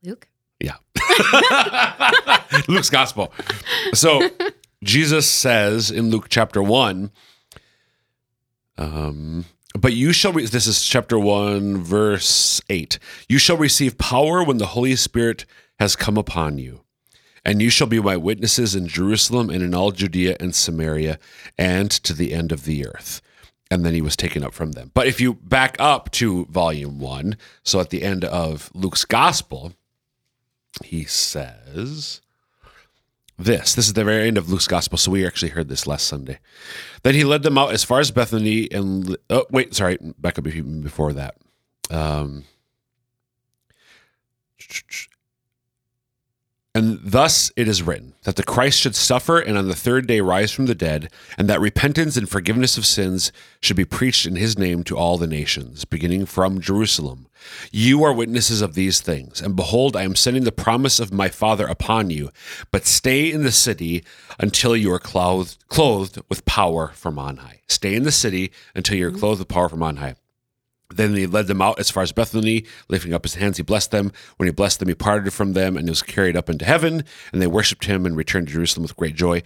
Luke. 0.03 0.29
yeah. 0.59 0.77
Luke's 2.69 2.91
gospel. 2.91 3.33
So 3.95 4.29
Jesus 4.83 5.29
says 5.29 5.91
in 5.91 6.11
Luke 6.11 6.27
chapter 6.29 6.63
1, 6.63 7.11
um, 8.79 9.45
but 9.79 9.93
you 9.93 10.13
shall, 10.13 10.33
re- 10.33 10.47
this 10.47 10.67
is 10.67 10.85
chapter 10.85 11.19
1, 11.19 11.79
verse 11.83 12.61
8. 12.69 12.99
You 13.29 13.39
shall 13.39 13.57
receive 13.57 13.99
power 13.99 14.45
when 14.45 14.59
the 14.59 14.67
Holy 14.67 14.97
Spirit 14.97 15.45
has 15.79 15.97
come 15.97 16.17
upon 16.17 16.59
you. 16.59 16.81
And 17.45 17.61
you 17.61 17.71
shall 17.71 17.89
be 17.89 18.01
my 18.01 18.17
witnesses 18.17 18.75
in 18.75 18.87
Jerusalem 18.87 19.51
and 19.51 19.63
in 19.63 19.75
all 19.75 19.91
Judea 19.91 20.37
and 20.39 20.55
Samaria 20.55 21.19
and 21.59 21.91
to 21.91 22.13
the 22.13 22.33
end 22.33 22.53
of 22.53 22.65
the 22.65 22.87
earth. 22.87 23.21
And 23.71 23.85
then 23.85 23.95
he 23.95 24.03
was 24.03 24.17
taken 24.17 24.45
up 24.45 24.53
from 24.53 24.73
them. 24.73 24.91
But 24.95 25.07
if 25.07 25.21
you 25.21 25.35
back 25.35 25.77
up 25.81 26.11
to 26.13 26.45
volume 26.47 27.01
one, 27.01 27.37
so 27.65 27.81
at 27.81 27.91
the 27.91 28.03
end 28.03 28.25
of 28.25 28.71
Luke's 28.75 29.05
gospel, 29.05 29.73
he 30.85 31.05
says 31.05 32.21
this. 33.45 33.75
This 33.75 33.87
is 33.87 33.93
the 33.93 34.05
very 34.05 34.29
end 34.29 34.39
of 34.39 34.51
Luke's 34.51 34.67
gospel. 34.67 34.99
So 34.99 35.11
we 35.11 35.27
actually 35.27 35.51
heard 35.51 35.69
this 35.69 35.87
last 35.87 36.07
Sunday. 36.07 36.39
Then 37.03 37.15
he 37.15 37.25
led 37.25 37.43
them 37.43 37.59
out 37.59 37.73
as 37.73 37.85
far 37.85 38.01
as 38.01 38.11
Bethany 38.11 38.71
and 38.71 39.17
oh 39.31 39.47
wait, 39.51 39.75
sorry, 39.75 39.99
back 40.19 40.39
up 40.39 40.47
even 40.47 40.81
before 40.81 41.13
that. 41.13 41.37
Um, 41.91 42.45
and 46.75 47.01
thus 47.03 47.53
it 47.57 47.69
is 47.69 47.83
written 47.83 48.15
that 48.23 48.37
the 48.37 48.43
Christ 48.43 48.79
should 48.79 48.95
suffer 48.95 49.39
and 49.39 49.59
on 49.59 49.69
the 49.69 49.75
third 49.75 50.07
day 50.07 50.21
rise 50.21 50.53
from 50.53 50.67
the 50.67 50.75
dead, 50.75 51.11
and 51.37 51.49
that 51.49 51.61
repentance 51.61 52.17
and 52.17 52.29
forgiveness 52.29 52.79
of 52.79 52.87
sins 52.87 53.33
should 53.61 53.77
be 53.77 53.85
preached 53.85 54.27
in 54.27 54.37
his 54.37 54.59
name 54.59 54.83
to 54.85 54.97
all 54.97 55.19
the 55.19 55.27
nations, 55.27 55.85
beginning 55.85 56.27
from 56.27 56.61
Jerusalem. 56.61 57.27
You 57.71 58.05
are 58.05 58.13
witnesses 58.13 58.63
of 58.63 58.75
these 58.75 59.01
things, 59.01 59.41
and 59.43 59.57
behold, 59.57 59.97
I 59.97 60.03
am 60.03 60.17
sending 60.17 60.45
the 60.45 60.53
promise 60.53 61.01
of 61.01 61.13
my 61.13 61.29
Father 61.29 61.67
upon 61.67 62.11
you, 62.11 62.31
but 62.71 62.87
stay 62.87 63.31
in 63.31 63.43
the 63.43 63.53
city 63.53 64.05
until 64.39 64.77
you 64.77 64.93
are 64.93 65.01
clothed, 65.01 65.59
clothed 65.69 66.21
with 66.29 66.45
power 66.45 66.93
from 66.95 67.19
on 67.19 67.39
high. 67.39 67.61
Stay 67.69 67.95
in 67.95 68.05
the 68.05 68.13
city 68.13 68.53
until 68.75 68.97
you 68.97 69.09
are 69.09 69.11
mm-hmm. 69.11 69.19
clothed 69.19 69.41
with 69.41 69.49
power 69.49 69.69
from 69.69 69.83
on 69.83 69.97
high. 69.97 70.15
Then 70.97 71.15
he 71.15 71.27
led 71.27 71.47
them 71.47 71.63
out 71.63 71.79
as 71.79 71.91
far 71.91 72.03
as 72.03 72.13
Bethany, 72.13 72.65
lifting 72.89 73.13
up 73.13 73.25
his 73.25 73.35
hands, 73.35 73.57
he 73.57 73.63
blessed 73.63 73.91
them. 73.91 74.13
When 74.37 74.47
he 74.47 74.53
blessed 74.53 74.79
them, 74.79 74.89
he 74.89 74.95
parted 74.95 75.33
from 75.33 75.53
them 75.53 75.77
and 75.77 75.89
was 75.89 76.03
carried 76.03 76.37
up 76.37 76.49
into 76.49 76.65
heaven. 76.65 77.05
And 77.33 77.43
they 77.43 77.47
worshipped 77.47 77.85
him 77.85 78.07
and 78.07 78.17
returned 78.17 78.49
to 78.49 78.53
Jerusalem 78.53 78.83
with 78.83 78.97
great 78.97 79.15
joy. 79.15 79.43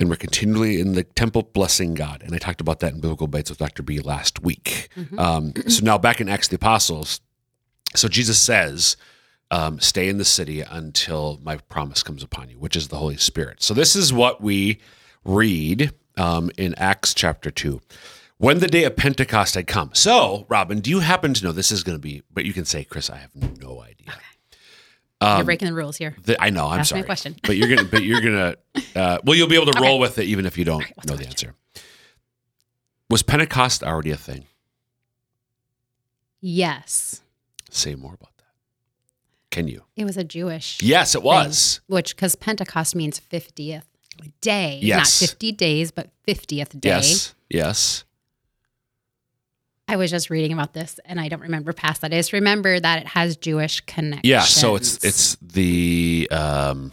And 0.00 0.08
were 0.08 0.16
continually 0.16 0.80
in 0.80 0.94
the 0.94 1.04
temple 1.04 1.42
blessing 1.42 1.94
God. 1.94 2.22
And 2.24 2.34
I 2.34 2.38
talked 2.38 2.60
about 2.60 2.80
that 2.80 2.92
in 2.92 3.00
Biblical 3.00 3.28
Bites 3.28 3.50
with 3.50 3.58
Dr. 3.58 3.84
B 3.84 4.00
last 4.00 4.42
week. 4.42 4.88
Um, 5.16 5.52
so 5.68 5.84
now 5.84 5.96
back 5.96 6.20
in 6.20 6.28
Acts 6.28 6.48
the 6.48 6.56
Apostles. 6.56 7.20
So 7.94 8.08
Jesus 8.08 8.40
says, 8.40 8.96
um, 9.52 9.78
stay 9.80 10.08
in 10.08 10.18
the 10.18 10.24
city 10.24 10.62
until 10.62 11.38
my 11.44 11.58
promise 11.58 12.02
comes 12.02 12.22
upon 12.22 12.48
you, 12.48 12.58
which 12.58 12.74
is 12.74 12.88
the 12.88 12.96
Holy 12.96 13.18
Spirit. 13.18 13.62
So 13.62 13.74
this 13.74 13.94
is 13.94 14.12
what 14.12 14.40
we 14.40 14.80
read 15.24 15.92
um, 16.16 16.50
in 16.56 16.74
Acts 16.76 17.14
chapter 17.14 17.50
2. 17.50 17.80
When 18.42 18.58
the 18.58 18.66
day 18.66 18.82
of 18.82 18.96
Pentecost 18.96 19.54
had 19.54 19.68
come. 19.68 19.90
So, 19.94 20.46
Robin, 20.48 20.80
do 20.80 20.90
you 20.90 20.98
happen 20.98 21.32
to 21.32 21.44
know 21.44 21.52
this 21.52 21.70
is 21.70 21.84
going 21.84 21.96
to 21.96 22.02
be, 22.02 22.22
but 22.34 22.44
you 22.44 22.52
can 22.52 22.64
say, 22.64 22.82
Chris, 22.82 23.08
I 23.08 23.18
have 23.18 23.30
no 23.60 23.80
idea. 23.80 24.08
You're 25.22 25.44
breaking 25.44 25.68
the 25.68 25.74
rules 25.74 25.96
here. 25.96 26.16
The- 26.24 26.42
I 26.42 26.50
know, 26.50 26.66
I'm 26.66 26.80
Ask 26.80 26.92
me 26.92 26.98
a 26.98 27.02
sorry. 27.02 27.06
question. 27.06 27.36
But 27.44 27.56
you're 27.56 27.68
gonna, 27.68 27.88
but 27.88 28.02
you're 28.02 28.20
gonna, 28.20 28.56
uh, 28.96 29.18
well, 29.22 29.36
you'll 29.36 29.46
be 29.46 29.54
able 29.54 29.70
to 29.70 29.80
roll 29.80 30.00
with 30.00 30.18
it 30.18 30.24
even 30.24 30.44
if 30.44 30.58
you 30.58 30.64
don't 30.64 30.84
what's 30.96 31.08
know 31.08 31.14
the 31.14 31.24
answer. 31.28 31.54
Was 33.08 33.22
Pentecost 33.22 33.84
already 33.84 34.10
a 34.10 34.16
thing? 34.16 34.46
Yes. 36.40 37.20
Say 37.70 37.94
more 37.94 38.14
about 38.14 38.36
that. 38.38 38.46
Can 39.52 39.68
you? 39.68 39.84
It 39.94 40.04
was 40.04 40.16
a 40.16 40.24
Jewish. 40.24 40.82
Yes, 40.82 41.14
it 41.14 41.22
was. 41.22 41.76
thing, 41.86 41.94
which 41.94 42.16
because 42.16 42.34
Pentecost 42.34 42.96
means 42.96 43.20
50th 43.20 43.84
day, 44.40 44.80
Yes. 44.82 45.22
not 45.22 45.28
50 45.30 45.52
days, 45.52 45.92
but 45.92 46.10
50th 46.26 46.80
day. 46.80 46.88
Yes. 46.88 47.34
Yes. 47.48 48.04
I 49.88 49.96
was 49.96 50.10
just 50.10 50.30
reading 50.30 50.52
about 50.52 50.72
this 50.72 50.98
and 51.04 51.20
I 51.20 51.28
don't 51.28 51.42
remember 51.42 51.72
past 51.72 52.00
that. 52.00 52.12
I 52.12 52.16
just 52.16 52.32
remember 52.32 52.78
that 52.80 53.00
it 53.00 53.06
has 53.08 53.36
Jewish 53.36 53.80
connections. 53.80 54.28
Yeah. 54.28 54.42
So 54.42 54.76
it's 54.76 55.04
it's 55.04 55.36
the 55.36 56.28
um, 56.30 56.92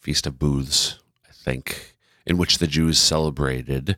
Feast 0.00 0.26
of 0.26 0.38
Booths, 0.38 0.98
I 1.28 1.32
think, 1.32 1.94
in 2.24 2.38
which 2.38 2.58
the 2.58 2.66
Jews 2.66 2.98
celebrated 2.98 3.96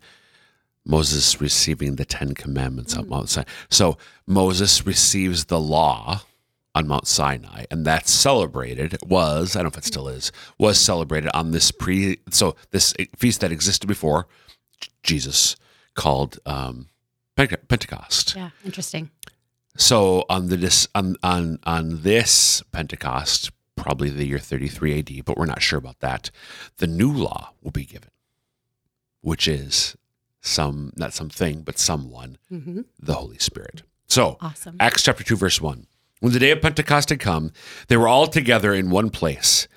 Moses 0.85 1.41
receiving 1.41 1.97
the 1.97 2.05
Ten 2.05 2.35
Commandments 2.35 2.97
on 2.97 3.09
Mount 3.09 3.29
Sinai. 3.29 3.49
So 3.71 3.99
Moses 4.27 4.87
receives 4.87 5.45
the 5.47 5.61
law 5.61 6.23
on 6.75 6.89
Mount 6.89 7.07
Sinai, 7.07 7.65
and 7.71 7.85
that's 7.85 8.11
celebrated. 8.11 8.97
Was 9.07 9.55
I 9.55 9.61
don't 9.61 9.65
know 9.65 9.69
if 9.69 9.79
it 9.79 9.85
still 9.85 10.09
is 10.09 10.33
was 10.59 10.79
celebrated 10.79 11.31
on 11.35 11.51
this 11.51 11.71
pre. 11.71 12.19
So 12.31 12.57
this 12.71 12.95
feast 13.17 13.41
that 13.43 13.53
existed 13.53 13.87
before 13.87 14.27
Jesus 15.03 15.57
called 15.95 16.39
um, 16.47 16.89
Pentecost. 17.47 18.35
Yeah, 18.35 18.51
interesting. 18.65 19.11
So 19.77 20.25
on 20.29 20.49
the 20.49 20.57
this 20.57 20.89
on 20.95 21.17
on 21.23 21.61
on 21.65 22.03
this 22.03 22.63
Pentecost, 22.73 23.51
probably 23.77 24.11
the 24.11 24.27
year 24.27 24.39
33 24.41 24.99
AD, 24.99 25.25
but 25.25 25.39
we're 25.39 25.47
not 25.47 25.63
sure 25.63 25.79
about 25.79 26.01
that. 26.01 26.31
The 26.79 26.89
new 26.89 27.13
law 27.13 27.53
will 27.63 27.71
be 27.71 27.85
given, 27.85 28.11
which 29.21 29.47
is 29.47 29.97
some 30.41 30.93
not 30.97 31.15
something, 31.15 31.63
but 31.63 31.79
someone, 31.79 32.39
hmm 32.49 32.83
the 32.99 33.15
Holy 33.15 33.39
Spirit. 33.39 33.83
So 34.09 34.37
Awesome. 34.41 34.77
Acts 34.81 35.03
chapter 35.03 35.23
2, 35.23 35.37
verse 35.37 35.61
1. 35.61 35.87
When 36.21 36.33
the 36.33 36.39
day 36.41 36.51
of 36.51 36.61
Pentecost 36.63 37.11
had 37.11 37.21
come, 37.21 37.53
they 37.87 37.97
were 37.97 38.09
all 38.09 38.27
together 38.27 38.75
in 38.75 38.91
one 38.91 39.11
place. 39.11 39.69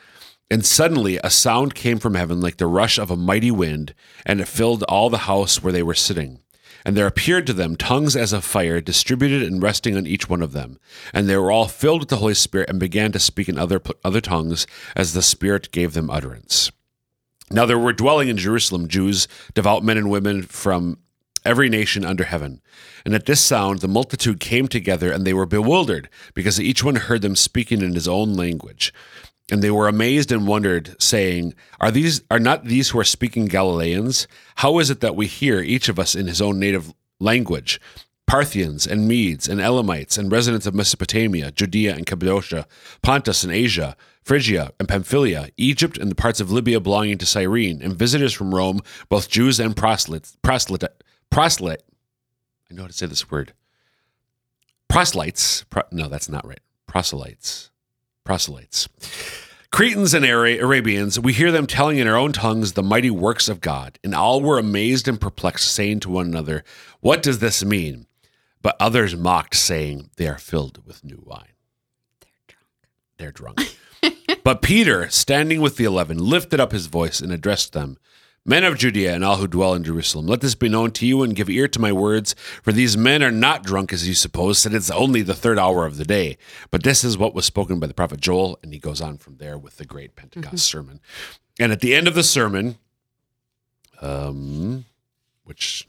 And 0.50 0.65
suddenly 0.65 1.18
a 1.24 1.30
sound 1.30 1.75
came 1.75 2.00
from 2.00 2.15
heaven 2.15 2.41
like 2.41 2.58
the 2.58 2.65
rush 2.68 2.98
of 2.98 3.12
a 3.12 3.15
mighty 3.15 3.51
wind, 3.51 3.94
and 4.25 4.41
it 4.41 4.48
filled 4.48 4.84
all 4.84 5.10
the 5.10 5.20
house 5.20 5.62
where 5.62 5.72
they 5.72 5.84
were 5.84 5.94
sitting. 5.94 6.39
And 6.86 6.98
there 6.98 7.08
appeared 7.08 7.46
to 7.48 7.54
them 7.54 7.76
tongues 7.76 8.16
as 8.16 8.34
of 8.34 8.44
fire, 8.44 8.82
distributed 8.82 9.44
and 9.44 9.62
resting 9.62 9.96
on 9.96 10.08
each 10.08 10.30
one 10.30 10.42
of 10.42 10.52
them. 10.52 10.80
And 11.14 11.28
they 11.28 11.38
were 11.38 11.52
all 11.52 11.68
filled 11.68 12.02
with 12.02 12.10
the 12.10 12.18
Holy 12.18 12.34
Spirit 12.34 12.70
and 12.70 12.80
began 12.80 13.12
to 13.12 13.20
speak 13.20 13.48
in 13.48 13.58
other, 13.58 13.82
other 14.04 14.22
tongues 14.22 14.66
as 14.96 15.14
the 15.14 15.22
Spirit 15.22 15.72
gave 15.72 15.94
them 15.94 16.10
utterance. 16.10 16.72
Now 17.50 17.66
there 17.66 17.78
were 17.78 17.94
dwelling 17.94 18.30
in 18.30 18.38
Jerusalem 18.38 18.88
Jews, 18.88 19.28
devout 19.54 19.84
men 19.84 19.98
and 19.98 20.10
women 20.10 20.44
from 20.44 20.98
every 21.46 21.70
nation 21.70 22.06
under 22.06 22.24
heaven. 22.24 22.62
And 23.04 23.14
at 23.14 23.26
this 23.26 23.42
sound, 23.42 23.80
the 23.80 23.88
multitude 23.88 24.40
came 24.40 24.68
together, 24.68 25.12
and 25.12 25.26
they 25.26 25.34
were 25.34 25.46
bewildered, 25.46 26.10
because 26.34 26.60
each 26.60 26.84
one 26.84 26.96
heard 26.96 27.22
them 27.22 27.36
speaking 27.36 27.82
in 27.82 27.94
his 27.94 28.08
own 28.08 28.36
language. 28.36 28.94
And 29.51 29.62
they 29.62 29.70
were 29.70 29.89
amazed 29.89 30.31
and 30.31 30.48
wondered, 30.48 30.96
saying, 31.00 31.53
Are 31.79 31.91
these 31.91 32.24
are 32.31 32.39
not 32.39 32.65
these 32.65 32.89
who 32.89 33.00
are 33.00 33.03
speaking 33.03 33.46
Galileans? 33.46 34.27
How 34.55 34.79
is 34.79 34.89
it 34.89 35.01
that 35.01 35.15
we 35.15 35.27
hear 35.27 35.60
each 35.60 35.89
of 35.89 36.00
us 36.00 36.15
in 36.15 36.27
his 36.27 36.41
own 36.41 36.58
native 36.58 36.93
language? 37.20 37.79
Parthians 38.25 38.88
and 38.88 39.10
Medes 39.10 39.50
and 39.50 39.60
Elamites 39.60 40.17
and 40.17 40.31
residents 40.31 40.65
of 40.65 40.74
Mesopotamia, 40.74 41.51
Judea 41.51 41.93
and 41.93 42.05
Cappadocia, 42.05 42.65
Pontus 43.01 43.43
and 43.43 43.51
Asia, 43.51 43.98
Phrygia 44.24 44.72
and 44.79 44.88
Pamphylia, 44.88 45.50
Egypt 45.58 45.98
and 45.98 46.10
the 46.10 46.15
parts 46.15 46.39
of 46.39 46.50
Libya 46.50 46.79
belonging 46.79 47.17
to 47.17 47.25
Cyrene, 47.25 47.81
and 47.81 47.93
visitors 47.93 48.31
from 48.31 48.55
Rome, 48.55 48.79
both 49.10 49.29
Jews 49.29 49.60
and 49.60 49.75
proselytes, 49.75 50.38
proselyte, 50.41 51.03
proselyte. 51.29 51.84
I 52.70 52.74
know 52.74 52.84
how 52.84 52.88
to 52.88 52.93
say 52.93 53.05
this 53.05 53.29
word. 53.29 53.51
Proselytes. 54.88 55.65
Pro, 55.70 55.84
no, 55.91 56.08
that's 56.08 56.29
not 56.29 56.48
right. 56.48 56.62
Proselytes. 56.88 57.71
Proselytes. 58.24 58.88
Cretans 59.72 60.13
and 60.13 60.25
Arabians, 60.25 61.18
we 61.18 61.32
hear 61.32 61.51
them 61.51 61.66
telling 61.66 61.98
in 61.98 62.08
our 62.08 62.18
own 62.18 62.34
tongues 62.34 62.74
the 62.74 62.84
mighty 62.84 63.10
works 63.10 63.48
of 63.48 63.62
God, 63.62 63.98
and 64.04 64.13
all 64.13 64.42
were 64.42 64.60
amazed 64.60 65.08
and 65.08 65.20
perplexed, 65.20 65.72
saying 65.72 66.01
to 66.01 66.10
one 66.10 66.28
another, 66.28 66.66
What 67.00 67.24
does 67.24 67.40
this 67.40 67.63
mean? 67.63 68.06
But 68.62 68.75
others 68.82 69.16
mocked, 69.16 69.56
saying, 69.56 70.10
They 70.18 70.28
are 70.28 70.38
filled 70.38 70.86
with 70.86 71.06
new 71.06 71.24
wine. 71.25 71.54
They're 73.18 73.32
drunk. 73.32 73.58
They're 74.01 74.12
drunk. 74.12 74.40
but 74.44 74.62
Peter, 74.62 75.10
standing 75.10 75.62
with 75.62 75.78
the 75.78 75.86
eleven, 75.86 76.18
lifted 76.18 76.60
up 76.60 76.74
his 76.74 76.88
voice 76.88 77.22
and 77.22 77.32
addressed 77.32 77.72
them 77.72 77.98
Men 78.43 78.63
of 78.63 78.77
Judea 78.77 79.13
and 79.13 79.24
all 79.24 79.38
who 79.38 79.48
dwell 79.48 79.75
in 79.75 79.83
Jerusalem, 79.83 80.25
let 80.25 80.41
this 80.41 80.55
be 80.55 80.67
known 80.67 80.91
to 80.91 81.05
you 81.05 81.21
and 81.21 81.36
give 81.36 81.48
ear 81.50 81.67
to 81.67 81.79
my 81.79 81.91
words, 81.91 82.33
for 82.63 82.71
these 82.71 82.98
men 82.98 83.21
are 83.21 83.31
not 83.31 83.63
drunk 83.63 83.93
as 83.93 84.07
you 84.07 84.15
suppose, 84.15 84.57
since 84.57 84.74
it's 84.74 84.89
only 84.89 85.21
the 85.21 85.36
third 85.36 85.60
hour 85.60 85.86
of 85.86 85.98
the 85.98 86.05
day. 86.05 86.38
But 86.71 86.81
this 86.81 87.03
is 87.03 87.19
what 87.19 87.36
was 87.36 87.45
spoken 87.45 87.79
by 87.79 87.86
the 87.86 87.93
prophet 87.93 88.19
Joel, 88.19 88.57
and 88.63 88.74
he 88.74 88.79
goes 88.79 89.00
on 89.00 89.17
from 89.17 89.38
there 89.38 89.60
with 89.60 89.77
the 89.77 89.86
great 89.86 90.15
Pentecost 90.15 90.65
sermon. 90.65 91.01
And 91.60 91.71
at 91.71 91.81
the 91.81 91.93
end 91.93 92.07
of 92.07 92.15
the 92.15 92.24
sermon, 92.24 92.79
um, 94.01 94.86
which 95.43 95.88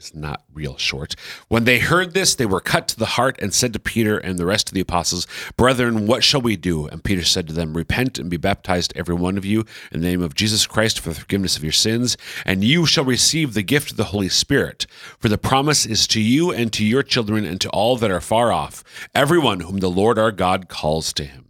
is 0.00 0.14
not 0.14 0.44
real 0.52 0.76
short. 0.76 1.14
When 1.48 1.64
they 1.64 1.78
heard 1.78 2.14
this, 2.14 2.34
they 2.34 2.46
were 2.46 2.60
cut 2.60 2.88
to 2.88 2.98
the 2.98 3.06
heart 3.06 3.38
and 3.40 3.52
said 3.54 3.72
to 3.72 3.78
Peter 3.78 4.18
and 4.18 4.38
the 4.38 4.46
rest 4.46 4.68
of 4.68 4.74
the 4.74 4.80
apostles, 4.80 5.26
Brethren, 5.56 6.06
what 6.06 6.24
shall 6.24 6.40
we 6.40 6.56
do? 6.56 6.86
And 6.86 7.04
Peter 7.04 7.24
said 7.24 7.46
to 7.48 7.52
them, 7.52 7.76
Repent 7.76 8.18
and 8.18 8.30
be 8.30 8.36
baptized, 8.36 8.92
every 8.96 9.14
one 9.14 9.36
of 9.36 9.44
you, 9.44 9.64
in 9.92 10.00
the 10.00 10.08
name 10.08 10.22
of 10.22 10.34
Jesus 10.34 10.66
Christ 10.66 11.00
for 11.00 11.10
the 11.10 11.20
forgiveness 11.20 11.56
of 11.56 11.62
your 11.62 11.72
sins, 11.72 12.16
and 12.44 12.64
you 12.64 12.86
shall 12.86 13.04
receive 13.04 13.54
the 13.54 13.62
gift 13.62 13.92
of 13.92 13.96
the 13.96 14.04
Holy 14.04 14.28
Spirit. 14.28 14.86
For 15.18 15.28
the 15.28 15.38
promise 15.38 15.86
is 15.86 16.06
to 16.08 16.20
you 16.20 16.50
and 16.50 16.72
to 16.72 16.84
your 16.84 17.02
children 17.02 17.44
and 17.44 17.60
to 17.60 17.70
all 17.70 17.96
that 17.96 18.10
are 18.10 18.20
far 18.20 18.52
off, 18.52 18.82
everyone 19.14 19.60
whom 19.60 19.78
the 19.78 19.90
Lord 19.90 20.18
our 20.18 20.32
God 20.32 20.68
calls 20.68 21.12
to 21.14 21.24
him. 21.24 21.46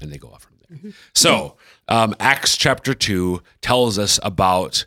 And 0.00 0.12
they 0.12 0.18
go 0.18 0.28
off 0.28 0.42
from 0.42 0.56
there. 0.68 0.92
So, 1.14 1.56
um, 1.88 2.14
Acts 2.20 2.56
chapter 2.56 2.94
2 2.94 3.42
tells 3.60 3.98
us 3.98 4.20
about 4.22 4.86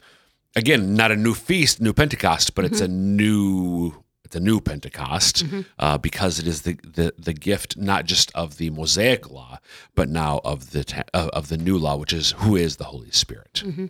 again, 0.55 0.93
not 0.95 1.11
a 1.11 1.15
new 1.15 1.33
feast, 1.33 1.81
new 1.81 1.93
Pentecost, 1.93 2.55
but 2.55 2.65
it's 2.65 2.81
a 2.81 2.87
mm-hmm. 2.87 3.15
new 3.15 4.03
it's 4.23 4.35
a 4.35 4.39
new 4.39 4.59
Pentecost 4.59 5.45
mm-hmm. 5.45 5.61
uh, 5.77 5.97
because 5.97 6.39
it 6.39 6.47
is 6.47 6.63
the, 6.63 6.73
the 6.83 7.13
the 7.17 7.33
gift 7.33 7.77
not 7.77 8.05
just 8.05 8.31
of 8.33 8.57
the 8.57 8.69
Mosaic 8.71 9.29
law, 9.29 9.59
but 9.95 10.09
now 10.09 10.41
of 10.43 10.71
the 10.71 11.03
of 11.13 11.29
of 11.29 11.47
the 11.49 11.57
new 11.57 11.77
law, 11.77 11.95
which 11.97 12.13
is 12.13 12.31
who 12.37 12.55
is 12.55 12.77
the 12.77 12.85
Holy 12.85 13.11
Spirit. 13.11 13.63
Mm-hmm. 13.65 13.87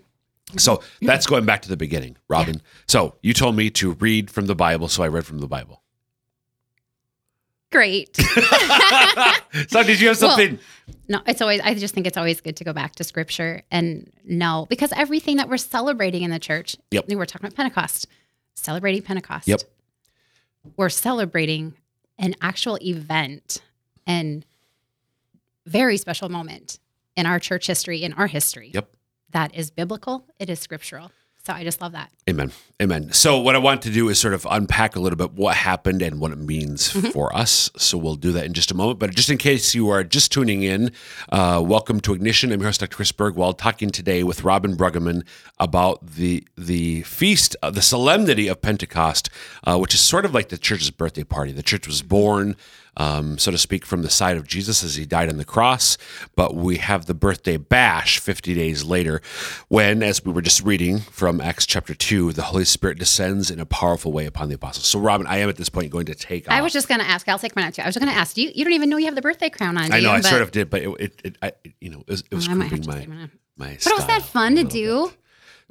So 0.58 0.84
that's 1.02 1.26
going 1.26 1.46
back 1.46 1.62
to 1.64 1.70
the 1.70 1.78
beginning, 1.78 2.18
Robin. 2.28 2.62
So 2.88 3.16
you 3.24 3.34
told 3.34 3.56
me 3.56 3.70
to 3.72 3.94
read 3.94 4.30
from 4.30 4.46
the 4.46 4.56
Bible, 4.56 4.88
so 4.88 5.04
I 5.04 5.08
read 5.08 5.26
from 5.26 5.40
the 5.40 5.48
Bible. 5.48 5.83
Great. 7.74 8.18
So 9.68 9.84
did 9.84 10.00
you 10.02 10.08
have 10.08 10.20
Well, 10.22 10.32
something? 10.36 10.58
No, 11.08 11.22
it's 11.28 11.42
always, 11.42 11.62
I 11.62 11.74
just 11.76 11.94
think 11.94 12.08
it's 12.08 12.18
always 12.18 12.42
good 12.42 12.56
to 12.58 12.64
go 12.64 12.74
back 12.74 12.96
to 12.96 13.04
scripture 13.04 13.62
and 13.70 14.12
know 14.26 14.66
because 14.70 14.92
everything 14.94 15.38
that 15.38 15.48
we're 15.50 15.58
celebrating 15.58 16.24
in 16.24 16.32
the 16.32 16.40
church, 16.40 16.76
Yep. 16.92 17.06
we're 17.10 17.26
talking 17.26 17.46
about 17.48 17.56
Pentecost, 17.56 18.08
celebrating 18.56 19.02
Pentecost. 19.04 19.48
Yep. 19.48 19.62
We're 20.78 20.90
celebrating 20.90 21.76
an 22.18 22.36
actual 22.42 22.78
event 22.82 23.62
and 24.08 24.44
very 25.66 25.98
special 25.98 26.30
moment 26.30 26.80
in 27.16 27.26
our 27.26 27.40
church 27.40 27.68
history, 27.68 28.04
in 28.04 28.14
our 28.14 28.28
history. 28.28 28.72
Yep. 28.74 28.90
That 29.32 29.56
is 29.56 29.70
biblical, 29.72 30.26
it 30.40 30.50
is 30.50 30.60
scriptural. 30.60 31.12
So 31.46 31.52
I 31.52 31.66
just 31.66 31.82
love 31.82 31.92
that. 31.92 32.10
Amen. 32.30 32.54
Amen. 32.82 33.12
So, 33.12 33.38
what 33.38 33.54
I 33.54 33.58
want 33.58 33.82
to 33.82 33.90
do 33.90 34.08
is 34.08 34.18
sort 34.18 34.34
of 34.34 34.48
unpack 34.50 34.96
a 34.96 35.02
little 35.02 35.18
bit 35.18 35.34
what 35.34 35.58
happened 35.58 36.02
and 36.02 36.22
what 36.22 36.32
it 36.32 36.38
means 36.38 36.92
for 37.12 37.36
us. 37.36 37.70
So, 37.76 37.98
we'll 37.98 38.16
do 38.16 38.32
that 38.32 38.46
in 38.46 38.54
just 38.54 38.72
a 38.72 38.74
moment. 38.74 38.98
But 38.98 39.14
just 39.14 39.30
in 39.30 39.38
case 39.38 39.76
you 39.76 39.90
are 39.90 40.06
just 40.06 40.32
tuning 40.32 40.64
in, 40.64 40.94
uh, 41.34 41.62
welcome 41.66 42.00
to 42.02 42.14
Ignition. 42.14 42.54
I'm 42.54 42.62
your 42.62 42.70
host, 42.70 42.80
Dr. 42.80 42.96
Chris 42.96 43.12
Burgwald, 43.12 43.58
talking 43.58 43.90
today 43.90 44.24
with 44.24 44.46
Robin 44.46 44.78
Bruggeman 44.78 45.26
about 45.60 46.06
the 46.14 46.48
the 46.58 47.02
feast, 47.02 47.58
uh, 47.62 47.72
the 47.72 47.82
solemnity 47.82 48.48
of 48.48 48.62
Pentecost, 48.62 49.30
uh, 49.66 49.78
which 49.78 49.94
is 49.94 50.00
sort 50.00 50.24
of 50.24 50.34
like 50.34 50.48
the 50.48 50.58
church's 50.58 50.92
birthday 50.92 51.26
party. 51.26 51.52
The 51.52 51.62
church 51.62 51.88
was 51.88 52.02
born. 52.02 52.56
Um, 52.96 53.38
so 53.40 53.50
to 53.52 53.58
speak, 53.58 53.86
from 53.86 54.04
the 54.04 54.10
side 54.10 54.38
of 54.38 54.48
Jesus 54.48 54.84
as 54.84 54.96
he 54.96 55.06
died 55.06 55.28
on 55.30 55.38
the 55.38 55.46
cross. 55.46 55.98
But 56.36 56.54
we 56.56 56.78
have 56.78 57.08
the 57.08 57.14
birthday 57.16 57.58
bash 57.58 58.20
50 58.20 58.54
days 58.54 58.84
later, 58.84 59.22
when, 59.68 60.04
as 60.04 60.24
we 60.24 60.32
were 60.32 60.42
just 60.44 60.64
reading 60.64 61.00
from 61.00 61.42
Acts 61.42 61.66
chapter 61.66 61.96
2, 61.96 62.34
the 62.34 62.44
Holy 62.44 62.66
Spirit 62.66 63.00
descends 63.00 63.50
in 63.50 63.60
a 63.60 63.66
powerful 63.66 64.12
way 64.12 64.26
upon 64.28 64.50
the 64.50 64.56
apostles. 64.56 64.86
So, 64.86 65.00
Robin, 65.00 65.26
I 65.26 65.38
am 65.38 65.50
at 65.50 65.56
this 65.56 65.70
point 65.70 65.92
going 65.92 66.06
to 66.06 66.16
take 66.16 66.50
I 66.50 66.58
off. 66.60 66.64
was 66.66 66.74
just 66.74 66.88
going 66.88 67.00
to 67.00 67.08
ask, 67.08 67.28
I'll 67.28 67.40
take 67.40 67.56
mine 67.56 67.66
out 67.66 67.74
too. 67.74 67.82
I 67.82 67.88
was 67.88 67.98
going 67.98 68.12
to 68.12 68.16
ask, 68.18 68.38
you, 68.38 68.52
you 68.54 68.64
don't 68.64 68.74
even 68.74 68.90
know 68.90 68.98
you 68.98 69.06
have 69.06 69.16
the 69.16 69.22
birthday 69.22 69.50
crown 69.50 69.76
on, 69.78 69.86
I 69.86 70.00
know, 70.00 70.10
you? 70.10 70.10
I 70.10 70.22
But- 70.22 70.26
sort 70.30 70.42
of 70.44 70.52
did, 70.52 70.70
but 70.70 70.82
it, 70.84 70.90
it, 71.00 71.22
it, 71.24 71.38
I, 71.42 71.52
you 71.82 71.90
know, 71.90 72.02
it 72.02 72.08
was, 72.10 72.24
it 72.30 72.36
was 72.36 72.48
I 72.48 72.54
might 72.54 72.66
have 72.66 72.70
creeping 72.72 72.84
to 72.84 72.90
my, 72.90 73.00
take 73.00 73.10
mine 73.10 73.22
out. 73.24 73.30
my 73.58 73.78
But 73.84 73.94
was 73.96 74.06
that 74.08 74.22
fun 74.22 74.54
a 74.54 74.56
to 74.58 74.64
little 74.64 74.70
do? 74.72 75.08
bit. 75.10 75.18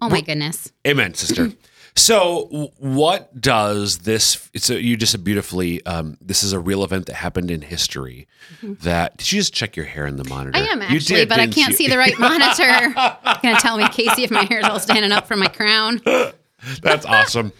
Oh 0.00 0.08
my 0.08 0.20
goodness. 0.22 0.72
Amen, 0.86 1.14
sister. 1.14 1.52
So, 1.94 2.70
what 2.78 3.38
does 3.38 3.98
this? 3.98 4.48
It's 4.54 4.70
a, 4.70 4.80
you 4.82 4.96
just 4.96 5.22
beautifully. 5.22 5.84
Um, 5.84 6.16
this 6.22 6.42
is 6.42 6.52
a 6.54 6.58
real 6.58 6.84
event 6.84 7.06
that 7.06 7.14
happened 7.16 7.50
in 7.50 7.60
history. 7.60 8.26
That 8.62 9.18
did 9.18 9.30
you 9.30 9.40
just 9.40 9.52
check 9.52 9.76
your 9.76 9.84
hair 9.84 10.06
in 10.06 10.16
the 10.16 10.24
monitor? 10.24 10.58
Mm-hmm. 10.58 10.68
I 10.68 10.72
am 10.72 10.82
actually, 10.82 10.98
did, 11.16 11.28
but 11.28 11.38
I 11.38 11.46
can't 11.48 11.70
you? 11.70 11.76
see 11.76 11.88
the 11.88 11.98
right 11.98 12.18
monitor. 12.18 12.94
Gonna 13.42 13.58
tell 13.60 13.76
me, 13.76 13.86
Casey, 13.88 14.24
if 14.24 14.30
my 14.30 14.44
hair's 14.44 14.64
all 14.64 14.80
standing 14.80 15.12
up 15.12 15.26
from 15.26 15.38
my 15.40 15.48
crown. 15.48 16.00
That's 16.82 17.04
awesome. 17.04 17.52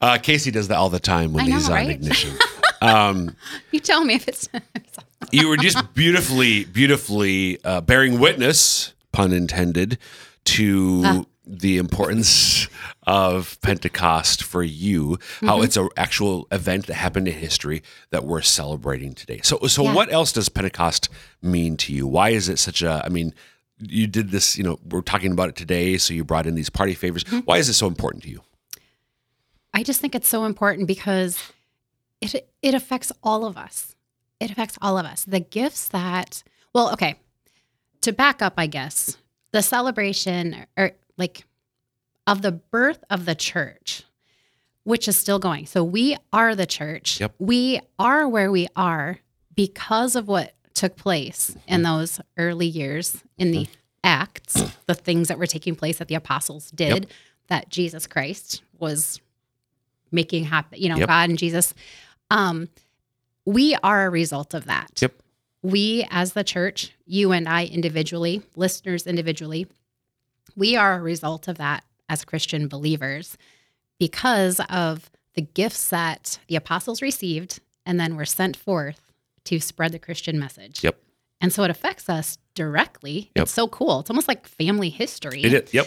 Uh, 0.00 0.16
Casey 0.22 0.50
does 0.50 0.68
that 0.68 0.76
all 0.76 0.88
the 0.90 1.00
time 1.00 1.32
when 1.32 1.46
know, 1.48 1.56
he's 1.56 1.68
on 1.68 1.74
right? 1.74 1.90
ignition. 1.90 2.36
Um, 2.80 3.34
You 3.72 3.80
tell 3.80 4.04
me 4.04 4.14
if 4.14 4.28
it's. 4.28 4.48
you 5.32 5.48
were 5.48 5.56
just 5.56 5.94
beautifully, 5.94 6.64
beautifully 6.64 7.58
uh, 7.64 7.80
bearing 7.80 8.20
witness, 8.20 8.94
pun 9.10 9.32
intended, 9.32 9.98
to 10.44 11.02
Ah. 11.04 11.24
The 11.48 11.78
importance 11.78 12.68
of 13.06 13.58
Pentecost 13.62 14.42
for 14.42 14.62
you. 14.62 15.16
Mm-hmm. 15.16 15.46
How 15.46 15.62
it's 15.62 15.76
an 15.76 15.88
actual 15.96 16.46
event 16.52 16.86
that 16.86 16.94
happened 16.94 17.26
in 17.26 17.34
history 17.34 17.82
that 18.10 18.24
we're 18.24 18.42
celebrating 18.42 19.14
today. 19.14 19.40
So, 19.42 19.58
so 19.66 19.82
Yeah. 19.84 19.94
what 19.94 20.12
else 20.12 20.32
does 20.32 20.48
Pentecost 20.50 21.08
mean 21.40 21.76
to 21.78 21.92
you? 21.92 22.06
Why 22.06 22.30
is 22.30 22.48
it 22.48 22.58
such 22.58 22.82
a? 22.82 23.02
I 23.04 23.08
mean, 23.08 23.34
you 23.78 24.06
did 24.06 24.30
this. 24.30 24.58
You 24.58 24.64
know, 24.64 24.78
we're 24.90 25.00
talking 25.00 25.32
about 25.32 25.48
it 25.48 25.56
today, 25.56 25.96
so 25.96 26.12
you 26.12 26.22
brought 26.22 26.46
in 26.46 26.54
these 26.54 26.70
party 26.70 26.94
favors. 26.94 27.24
Mm-hmm. 27.24 27.38
Why 27.40 27.56
is 27.58 27.68
it 27.68 27.74
so 27.74 27.86
important 27.86 28.24
to 28.24 28.30
you? 28.30 28.42
I 29.72 29.82
just 29.82 30.00
think 30.00 30.14
it's 30.14 30.28
so 30.28 30.44
important 30.44 30.86
because 30.86 31.38
it 32.20 32.48
it 32.62 32.74
affects 32.74 33.10
all 33.22 33.46
of 33.46 33.56
us. 33.56 33.94
It 34.40 34.50
affects 34.50 34.76
all 34.82 34.98
of 34.98 35.06
us. 35.06 35.24
The 35.24 35.40
gifts 35.40 35.88
that 35.88 36.42
well, 36.74 36.92
okay. 36.92 37.16
To 38.02 38.12
back 38.12 38.42
up, 38.42 38.54
I 38.56 38.66
guess, 38.66 39.16
the 39.52 39.62
celebration 39.62 40.66
or 40.76 40.92
like 41.18 41.44
of 42.26 42.42
the 42.42 42.52
birth 42.52 43.04
of 43.10 43.24
the 43.26 43.34
church, 43.34 44.04
which 44.84 45.08
is 45.08 45.16
still 45.16 45.38
going. 45.38 45.66
So 45.66 45.84
we 45.84 46.16
are 46.32 46.54
the 46.54 46.66
church. 46.66 47.20
Yep. 47.20 47.34
We 47.38 47.80
are 47.98 48.28
where 48.28 48.50
we 48.50 48.68
are 48.76 49.18
because 49.54 50.16
of 50.16 50.28
what 50.28 50.54
took 50.74 50.96
place 50.96 51.56
in 51.66 51.82
those 51.82 52.20
early 52.36 52.66
years 52.66 53.22
in 53.36 53.50
the 53.50 53.66
acts, 54.04 54.54
the 54.86 54.94
things 54.94 55.28
that 55.28 55.38
were 55.38 55.46
taking 55.46 55.74
place 55.74 55.98
that 55.98 56.06
the 56.08 56.14
apostles 56.14 56.70
did, 56.70 57.08
that 57.48 57.68
Jesus 57.68 58.06
Christ 58.06 58.62
was 58.78 59.20
making 60.12 60.44
happen, 60.44 60.80
you 60.80 60.88
know, 60.88 60.96
Yep. 60.96 61.08
God 61.08 61.28
and 61.30 61.38
Jesus. 61.38 61.74
Um, 62.30 62.68
we 63.44 63.74
are 63.82 64.06
a 64.06 64.10
result 64.10 64.54
of 64.54 64.66
that. 64.66 64.90
Yep. 65.02 65.14
We, 65.62 66.06
as 66.10 66.34
the 66.34 66.44
church, 66.44 66.92
you 67.04 67.32
and 67.32 67.48
I 67.48 67.64
individually, 67.64 68.42
listeners 68.54 69.06
individually, 69.06 69.66
we 70.58 70.76
are 70.76 70.96
a 70.96 71.00
result 71.00 71.48
of 71.48 71.56
that 71.58 71.84
as 72.08 72.24
Christian 72.24 72.68
believers 72.68 73.38
because 73.98 74.60
of 74.68 75.10
the 75.34 75.42
gifts 75.42 75.88
that 75.90 76.38
the 76.48 76.56
apostles 76.56 77.00
received 77.00 77.60
and 77.86 77.98
then 77.98 78.16
were 78.16 78.24
sent 78.24 78.56
forth 78.56 79.12
to 79.44 79.60
spread 79.60 79.92
the 79.92 79.98
Christian 79.98 80.38
message. 80.38 80.82
Yep. 80.82 81.00
And 81.40 81.52
so 81.52 81.62
it 81.62 81.70
affects 81.70 82.08
us 82.08 82.38
directly. 82.54 83.30
Yep. 83.36 83.44
It's 83.44 83.52
so 83.52 83.68
cool. 83.68 84.00
It's 84.00 84.10
almost 84.10 84.26
like 84.26 84.46
family 84.46 84.90
history. 84.90 85.42
It 85.42 85.52
is. 85.52 85.72
Yep. 85.72 85.86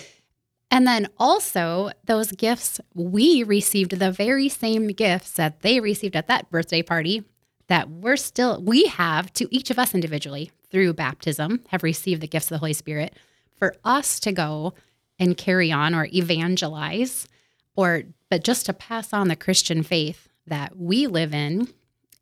And 0.73 0.87
then 0.87 1.09
also, 1.19 1.91
those 2.05 2.31
gifts, 2.31 2.79
we 2.93 3.43
received 3.43 3.99
the 3.99 4.11
very 4.11 4.47
same 4.47 4.87
gifts 4.87 5.31
that 5.31 5.59
they 5.61 5.81
received 5.81 6.15
at 6.15 6.27
that 6.27 6.49
birthday 6.49 6.81
party 6.81 7.25
that 7.67 7.89
we're 7.89 8.15
still, 8.15 8.61
we 8.61 8.85
have 8.85 9.33
to 9.33 9.53
each 9.53 9.69
of 9.69 9.77
us 9.77 9.93
individually 9.93 10.51
through 10.69 10.93
baptism 10.93 11.61
have 11.67 11.83
received 11.83 12.21
the 12.21 12.27
gifts 12.27 12.45
of 12.45 12.55
the 12.55 12.59
Holy 12.59 12.73
Spirit 12.73 13.13
for 13.61 13.75
us 13.85 14.19
to 14.19 14.31
go 14.31 14.73
and 15.19 15.37
carry 15.37 15.71
on 15.71 15.93
or 15.93 16.07
evangelize 16.11 17.27
or, 17.75 18.01
but 18.27 18.43
just 18.43 18.65
to 18.65 18.73
pass 18.73 19.13
on 19.13 19.27
the 19.27 19.35
Christian 19.35 19.83
faith 19.83 20.29
that 20.47 20.75
we 20.75 21.05
live 21.05 21.31
in 21.31 21.67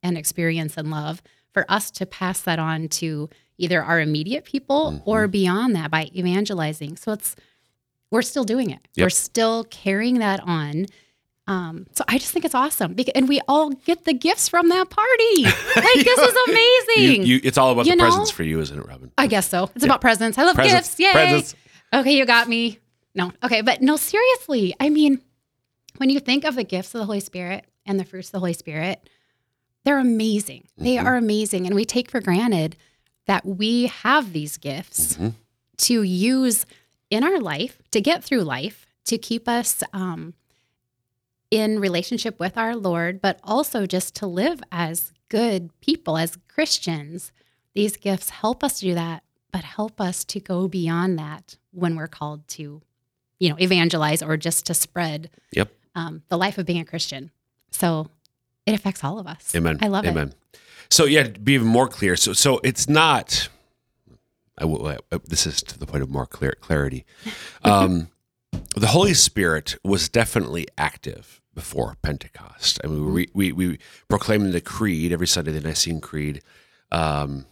and 0.03 0.17
experience 0.17 0.75
and 0.75 0.91
love 0.91 1.21
for 1.53 1.65
us 1.69 1.91
to 1.91 2.05
pass 2.05 2.41
that 2.41 2.59
on 2.59 2.89
to 2.89 3.29
either 3.57 3.81
our 3.81 4.01
immediate 4.01 4.43
people 4.43 4.91
mm-hmm. 4.91 5.09
or 5.09 5.29
beyond 5.29 5.73
that 5.77 5.89
by 5.89 6.09
evangelizing. 6.13 6.97
So 6.97 7.13
it's, 7.13 7.37
we're 8.11 8.21
still 8.21 8.43
doing 8.43 8.69
it. 8.69 8.85
Yep. 8.95 9.05
We're 9.05 9.09
still 9.09 9.63
carrying 9.63 10.19
that 10.19 10.41
on. 10.41 10.87
Um, 11.49 11.87
so 11.93 12.03
I 12.07 12.19
just 12.19 12.31
think 12.31 12.45
it's 12.45 12.53
awesome, 12.53 12.95
and 13.15 13.27
we 13.27 13.41
all 13.47 13.71
get 13.71 14.05
the 14.05 14.13
gifts 14.13 14.47
from 14.47 14.69
that 14.69 14.89
party. 14.89 15.43
Like 15.75 16.05
this 16.05 16.19
is 16.19 16.35
amazing. 16.47 17.25
you, 17.25 17.39
it's 17.43 17.57
all 17.57 17.71
about 17.71 17.85
You 17.87 17.93
the 17.93 17.97
know? 17.97 18.03
presents 18.05 18.29
for 18.31 18.43
you, 18.43 18.59
isn't 18.59 18.77
it, 18.77 18.85
Robin? 18.87 19.11
I 19.17 19.25
guess 19.27 19.49
so. 19.49 19.69
It's 19.75 19.83
about 19.83 19.99
presents. 20.01 20.37
I 20.37 20.43
love 20.43 20.55
Presents. 20.55 20.89
gifts. 20.95 20.99
Yay! 20.99 21.11
Presents. 21.11 21.55
Okay, 21.93 22.15
you 22.15 22.25
got 22.25 22.47
me. 22.47 22.77
No, 23.15 23.31
okay, 23.43 23.61
but 23.61 23.81
no, 23.81 23.95
seriously. 23.97 24.75
I 24.79 24.89
mean, 24.89 25.21
when 25.97 26.09
you 26.11 26.19
think 26.19 26.43
of 26.45 26.55
the 26.55 26.63
gifts 26.63 26.93
of 26.93 26.99
the 26.99 27.05
Holy 27.05 27.19
Spirit 27.19 27.65
and 27.85 27.99
the 27.99 28.05
fruits 28.05 28.27
of 28.27 28.33
the 28.33 28.39
Holy 28.39 28.53
Spirit, 28.53 29.09
they're 29.85 29.97
amazing. 29.99 30.67
They 30.77 30.95
Mhm. 30.97 31.05
are 31.05 31.15
amazing, 31.15 31.65
and 31.65 31.73
we 31.73 31.83
take 31.85 32.11
for 32.11 32.21
granted 32.21 32.75
that 33.25 33.43
we 33.45 33.87
have 33.87 34.33
these 34.33 34.57
gifts 34.57 35.15
Mhm. 35.17 35.33
to 35.77 36.03
use 36.03 36.65
in 37.09 37.23
our 37.23 37.39
life 37.39 37.79
to 37.91 38.01
get 38.01 38.23
through 38.23 38.43
life 38.43 38.85
to 39.05 39.17
keep 39.17 39.47
us 39.47 39.81
um, 39.93 40.35
in 41.51 41.79
relationship 41.79 42.39
with 42.39 42.57
our 42.57 42.75
Lord, 42.75 43.21
but 43.21 43.39
also 43.43 43.85
just 43.85 44.15
to 44.15 44.27
live 44.27 44.61
as 44.71 45.11
good 45.29 45.69
people, 45.81 46.17
as 46.17 46.37
Christians. 46.47 47.31
These 47.73 47.97
gifts 47.97 48.29
help 48.29 48.63
us 48.63 48.79
do 48.79 48.93
that, 48.95 49.23
but 49.51 49.63
help 49.63 49.99
us 50.01 50.23
to 50.25 50.39
go 50.39 50.67
beyond 50.67 51.17
that 51.19 51.57
when 51.71 51.95
we're 51.95 52.07
called 52.07 52.47
to, 52.49 52.81
you 53.39 53.49
know, 53.49 53.55
evangelize 53.59 54.21
or 54.21 54.37
just 54.37 54.65
to 54.67 54.73
spread 54.73 55.29
Yep. 55.53 55.71
um, 55.95 56.23
the 56.29 56.37
life 56.37 56.57
of 56.57 56.65
being 56.65 56.79
a 56.81 56.85
Christian. 56.85 57.31
So 57.71 58.09
it 58.65 58.73
affects 58.73 59.03
all 59.03 59.19
of 59.19 59.27
us. 59.27 59.53
Amen. 59.55 59.77
I 59.81 59.87
love 59.87 60.05
it. 60.05 60.09
Amen. 60.09 60.33
So 60.89 61.05
yeah, 61.05 61.23
to 61.23 61.39
be 61.39 61.53
even 61.53 61.67
more 61.67 61.87
clear. 61.87 62.15
So 62.15 62.33
so 62.33 62.59
it's 62.63 62.89
not. 62.89 63.49
I 64.57 64.65
will. 64.65 64.87
I- 64.87 64.97
this 65.25 65.45
is 65.47 65.61
to 65.63 65.77
the 65.79 65.85
point 65.85 66.01
of 66.03 66.09
more 66.09 66.25
clear 66.25 66.55
clarity. 66.59 67.05
Um, 67.63 68.07
the 68.75 68.87
Holy 68.87 69.13
Spirit 69.13 69.75
was 69.83 70.09
definitely 70.09 70.67
active 70.77 71.41
before 71.53 71.97
Pentecost. 72.01 72.79
I 72.83 72.87
mean, 72.87 73.13
we 73.13 73.27
we 73.33 73.51
we 73.51 73.79
proclaim 74.07 74.51
the 74.51 74.61
Creed 74.61 75.11
every 75.11 75.27
Sunday, 75.27 75.51
the 75.51 75.61
Nicene 75.61 75.99
Creed, 76.01 76.41
um, 76.91 77.45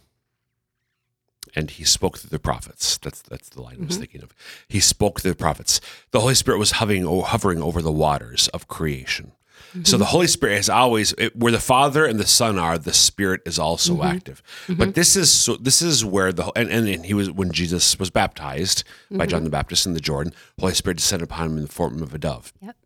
and 1.54 1.70
He 1.70 1.84
spoke 1.84 2.18
through 2.18 2.30
the 2.30 2.38
prophets. 2.38 2.98
That's 2.98 3.22
that's 3.22 3.48
the 3.50 3.62
line 3.62 3.78
I 3.82 3.86
was 3.86 3.96
Mhm. 3.96 4.00
thinking 4.00 4.22
of. 4.22 4.34
He 4.68 4.80
spoke 4.80 5.20
through 5.20 5.32
the 5.32 5.36
prophets. 5.36 5.80
The 6.10 6.20
Holy 6.20 6.34
Spirit 6.34 6.58
was 6.58 6.72
hovering 6.72 7.04
hovering 7.22 7.62
over 7.62 7.82
the 7.82 7.92
waters 7.92 8.48
of 8.48 8.68
creation. 8.68 9.32
So 9.84 9.96
the 9.96 10.06
Holy 10.06 10.26
Spirit 10.26 10.58
is 10.58 10.68
always 10.70 11.12
it, 11.18 11.36
where 11.36 11.52
the 11.52 11.60
Father 11.60 12.04
and 12.04 12.18
the 12.18 12.26
Son 12.26 12.58
are, 12.58 12.78
the 12.78 12.92
Spirit 12.92 13.42
is 13.46 13.58
also 13.58 14.02
active. 14.02 14.42
But 14.68 14.94
this 14.94 15.16
is 15.16 15.32
so 15.32 15.56
this 15.56 15.82
is 15.82 16.04
where 16.04 16.32
the 16.32 16.50
and, 16.56 16.68
and, 16.70 16.88
and 16.88 17.04
he 17.06 17.14
was 17.14 17.30
when 17.30 17.52
Jesus 17.52 17.98
was 17.98 18.10
baptized 18.10 18.84
by 19.10 19.26
John 19.26 19.44
the 19.44 19.50
Baptist 19.50 19.86
in 19.86 19.94
the 19.94 20.00
Jordan, 20.00 20.32
Holy 20.60 20.74
Spirit 20.74 20.96
descended 20.96 21.28
upon 21.30 21.46
him 21.50 21.56
in 21.58 21.62
the 21.62 21.68
form 21.72 22.02
of 22.02 22.14
a 22.14 22.18
dove. 22.18 22.52
Yep. 22.60 22.76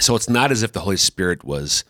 So 0.00 0.14
it's 0.14 0.28
not 0.28 0.50
as 0.52 0.62
if 0.62 0.72
the 0.72 0.80
Holy 0.80 0.96
Spirit 0.96 1.42
was 1.44 1.84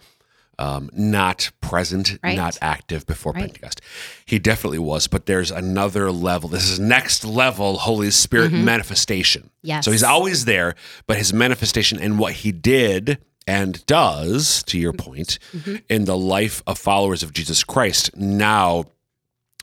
um, 0.58 0.90
not 0.92 1.50
present, 1.60 2.18
Right. 2.22 2.36
not 2.36 2.58
active 2.60 3.06
before 3.06 3.32
Right. 3.32 3.42
Pentecost. 3.42 3.80
He 4.26 4.38
definitely 4.40 4.80
was, 4.80 5.06
but 5.06 5.26
there's 5.26 5.50
another 5.52 6.10
level. 6.10 6.48
This 6.48 6.68
is 6.68 6.80
next 6.80 7.24
level 7.24 7.78
Holy 7.78 8.10
Spirit 8.10 8.52
manifestation. 8.52 9.42
Mm-hmm. 9.42 9.66
Yes. 9.68 9.84
So 9.84 9.92
he's 9.92 10.02
always 10.02 10.46
there, 10.46 10.74
but 11.06 11.16
his 11.16 11.32
manifestation 11.32 12.00
and 12.00 12.18
what 12.18 12.32
he 12.32 12.50
did 12.50 13.18
and 13.48 13.84
does, 13.86 14.62
to 14.64 14.78
your 14.78 14.92
point, 14.92 15.38
Mm-hmm. 15.52 15.76
in 15.88 16.04
the 16.04 16.16
life 16.16 16.62
of 16.66 16.78
followers 16.78 17.22
of 17.22 17.32
Jesus 17.32 17.64
Christ 17.64 18.14
now 18.16 18.84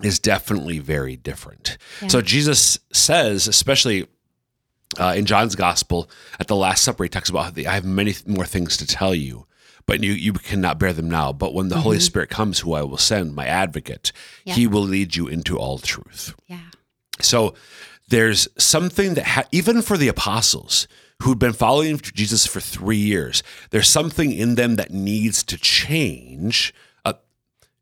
is 0.03 0.19
definitely 0.19 0.79
very 0.79 1.15
different. 1.15 1.77
Yeah. 2.01 2.07
So 2.09 2.21
Jesus 2.21 2.79
says, 2.91 3.47
especially 3.47 4.07
uh, 4.99 5.13
in 5.15 5.25
John's 5.25 5.55
gospel, 5.55 6.09
at 6.39 6.47
the 6.47 6.55
Last 6.55 6.83
Supper, 6.83 7.03
he 7.03 7.09
talks 7.09 7.29
about 7.29 7.55
the, 7.55 7.67
I 7.67 7.73
have 7.73 7.85
many 7.85 8.13
more 8.25 8.45
things 8.45 8.77
to 8.77 8.85
tell 8.87 9.13
you, 9.15 9.45
but 9.85 10.03
you 10.03 10.13
you 10.13 10.33
cannot 10.33 10.79
bear 10.79 10.93
them 10.93 11.09
now. 11.09 11.31
But 11.33 11.53
when 11.53 11.69
the 11.69 11.79
Holy 11.79 11.99
Spirit 11.99 12.29
comes, 12.29 12.59
who 12.59 12.73
I 12.73 12.81
will 12.83 12.97
send, 12.97 13.35
my 13.35 13.45
Advocate, 13.45 14.11
Mm-hmm. 14.13 14.49
Yeah. 14.49 14.55
he 14.55 14.67
will 14.67 14.81
lead 14.95 15.15
you 15.15 15.27
into 15.27 15.57
all 15.57 15.77
truth. 15.79 16.33
Yeah. 16.47 16.59
So 17.21 17.53
there's 18.09 18.47
something 18.57 19.13
that 19.15 19.25
ha- 19.25 19.47
even 19.51 19.81
for 19.81 19.97
the 19.97 20.07
apostles 20.09 20.87
who'd 21.23 21.39
been 21.39 21.53
following 21.53 21.97
Jesus 21.97 22.45
for 22.45 22.59
three 22.59 22.97
years, 22.97 23.43
there's 23.69 23.89
something 23.89 24.31
in 24.31 24.55
them 24.55 24.75
that 24.75 24.91
needs 24.91 25.43
to 25.43 25.57
change. 25.57 26.73
Uh, 27.05 27.13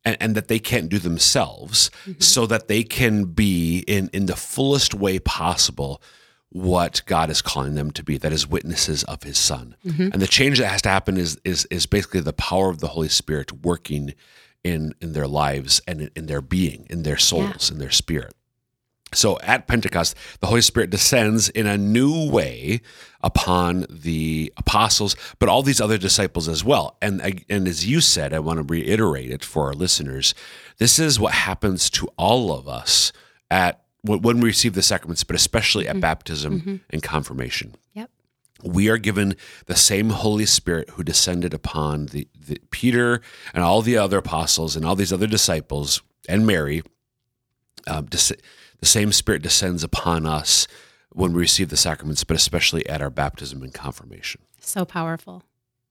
and, 0.06 0.17
and 0.19 0.36
that 0.36 0.50
they 0.50 0.60
can't 0.60 0.89
do 0.89 1.00
themselves, 1.00 1.89
so 2.19 2.46
that 2.46 2.67
they 2.67 2.84
can 2.84 3.24
be 3.24 3.86
in 3.88 4.10
in 4.12 4.26
the 4.26 4.36
fullest 4.36 4.93
way 4.93 5.17
possible 5.19 6.02
what 6.50 7.02
God 7.08 7.30
is 7.32 7.41
calling 7.41 7.74
them 7.76 7.89
to 7.91 8.04
be, 8.04 8.17
that 8.17 8.32
is 8.32 8.46
witnesses 8.48 9.04
of 9.06 9.24
His 9.24 9.38
Son. 9.39 9.76
And 10.13 10.22
the 10.22 10.28
change 10.28 10.60
that 10.60 10.67
has 10.67 10.82
to 10.84 10.89
happen 10.89 11.17
is 11.17 11.39
is 11.43 11.65
is 11.72 11.86
basically 11.86 12.19
the 12.19 12.34
power 12.34 12.69
of 12.69 12.80
the 12.80 12.89
Holy 12.89 13.08
Spirit 13.10 13.63
working 13.63 14.13
in 14.63 14.93
in 15.02 15.13
their 15.13 15.28
lives 15.28 15.82
and 15.88 16.02
in, 16.02 16.12
in 16.15 16.26
their 16.28 16.41
being, 16.41 16.86
in 16.89 17.04
their 17.04 17.17
souls, 17.17 17.72
in 17.72 17.80
their 17.80 17.89
spirit. 17.91 18.36
So 19.15 19.39
at 19.41 19.67
Pentecost, 19.67 20.15
the 20.39 20.47
Holy 20.47 20.62
Spirit 20.62 20.89
descends 20.89 21.49
in 21.49 21.67
a 21.67 21.78
new 21.78 22.30
way 22.30 22.82
upon 23.21 23.86
the 23.89 24.52
apostles, 24.58 25.15
but 25.39 25.47
all 25.49 25.63
these 25.63 25.80
other 25.80 25.97
disciples 25.97 26.47
as 26.49 26.63
well. 26.63 26.97
And 27.02 27.43
and 27.49 27.67
as 27.67 27.86
you 27.88 28.02
said, 28.02 28.34
I 28.34 28.39
want 28.39 28.58
to 28.58 28.63
reiterate 28.63 29.32
it 29.32 29.43
for 29.45 29.67
our 29.67 29.73
listeners. 29.73 30.34
This 30.78 30.99
is 30.99 31.19
what 31.19 31.34
happens 31.34 31.89
to 31.91 32.08
all 32.17 32.52
of 32.52 32.67
us 32.67 33.12
at 33.49 33.84
when 34.02 34.21
we 34.41 34.49
receive 34.49 34.73
the 34.73 34.82
sacraments, 34.82 35.23
but 35.23 35.36
especially 35.36 35.88
at 35.88 36.02
baptism 36.02 36.82
and 36.89 37.02
confirmation 37.02 37.76
Yep. 37.93 38.10
we 38.63 38.89
are 38.89 38.97
given 38.97 39.36
the 39.67 39.76
same 39.78 40.10
Holy 40.10 40.45
Spirit 40.45 40.89
who 40.91 41.04
descended 41.04 41.54
upon 41.54 42.08
the, 42.08 42.28
the 42.38 42.60
Peter 42.71 43.21
and 43.54 43.63
all 43.63 43.82
the 43.82 43.97
other 43.97 44.17
apostles 44.17 44.76
and 44.76 44.86
all 44.86 44.95
these 44.97 45.13
other 45.13 45.28
disciples 45.28 46.02
and 46.28 46.45
Mary. 46.45 46.82
Um, 47.88 48.08
the 48.84 48.89
same 48.89 49.13
Spirit 49.13 49.41
descends 49.41 49.82
upon 49.82 50.26
us 50.26 50.67
when 51.13 51.32
we 51.32 51.39
receive 51.39 51.69
the 51.69 51.78
sacraments, 51.78 52.26
but 52.26 52.36
especially 52.36 52.86
at 52.89 53.02
our 53.02 53.10
baptism 53.10 53.63
and 53.63 53.74
confirmation. 53.74 54.41
So 54.60 54.84
powerful. 54.84 55.43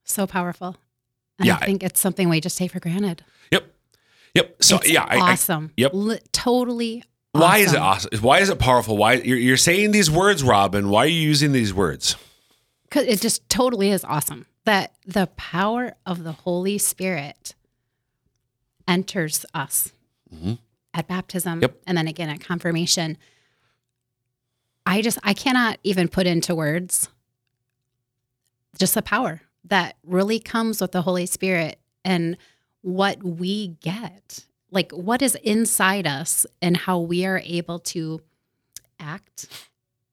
So 0.05 0.27
powerful. 0.27 0.77
And 1.39 1.47
Yeah, 1.47 1.55
I 1.55 1.63
I- 1.63 1.67
think 1.67 1.83
it's 1.83 1.99
something 1.99 2.29
we 2.29 2.39
just 2.43 2.59
take 2.59 2.71
for 2.73 2.81
granted. 2.81 3.25
Yep, 3.51 3.65
yep. 4.35 4.57
So 4.63 4.77
it's 4.77 4.91
yeah, 4.91 5.05
I- 5.09 5.17
I, 5.17 5.33
awesome. 5.33 5.71
yep. 5.75 5.93
Li- 5.95 6.19
totally 6.33 7.03
Why 7.33 7.59
is 7.59 7.73
it 7.73 7.79
awesome. 7.79 8.11
awesome? 8.13 8.23
Why 8.23 8.41
is 8.41 8.51
it 8.51 8.59
powerful? 8.59 8.99
Why 8.99 9.15
you're, 9.15 9.39
you're 9.39 9.57
saying 9.57 9.93
these 9.93 10.11
words, 10.11 10.43
Robin? 10.45 10.91
Why 10.91 11.05
are 11.05 11.07
you 11.09 11.19
using 11.21 11.53
these 11.53 11.73
words? 11.73 12.17
Because 12.85 13.07
it 13.07 13.23
just 13.23 13.49
totally 13.49 13.91
is 13.91 14.05
awesome 14.05 14.45
that 14.67 14.93
the 15.07 15.29
power 15.39 15.95
of 16.05 16.25
the 16.25 16.33
Holy 16.33 16.77
Spirit 16.77 17.55
enters 18.87 19.47
us 19.55 19.93
Mhm. 20.35 20.59
At 20.95 21.09
baptism 21.09 21.61
Yep. 21.63 21.81
and 21.87 21.97
then 21.99 22.07
again 22.09 22.29
at 22.29 22.41
confirmation. 22.41 23.17
I 24.85 25.01
just, 25.03 25.19
I 25.23 25.33
cannot 25.35 25.79
even 25.85 26.09
put 26.09 26.27
into 26.27 26.55
words 26.55 27.09
just 28.79 28.95
the 28.95 29.03
power 29.03 29.43
that 29.65 29.97
really 30.05 30.39
comes 30.41 30.81
with 30.81 30.93
the 30.93 31.03
Holy 31.03 31.27
Spirit 31.27 31.79
and 32.05 32.37
what 32.81 33.23
we 33.23 33.69
get, 33.81 34.45
like 34.71 34.91
what 34.93 35.23
is 35.23 35.37
inside 35.37 36.07
us 36.07 36.47
and 36.61 36.77
how 36.77 36.99
we 36.99 37.25
are 37.25 37.41
able 37.45 37.79
to 37.79 38.21
act 38.99 39.47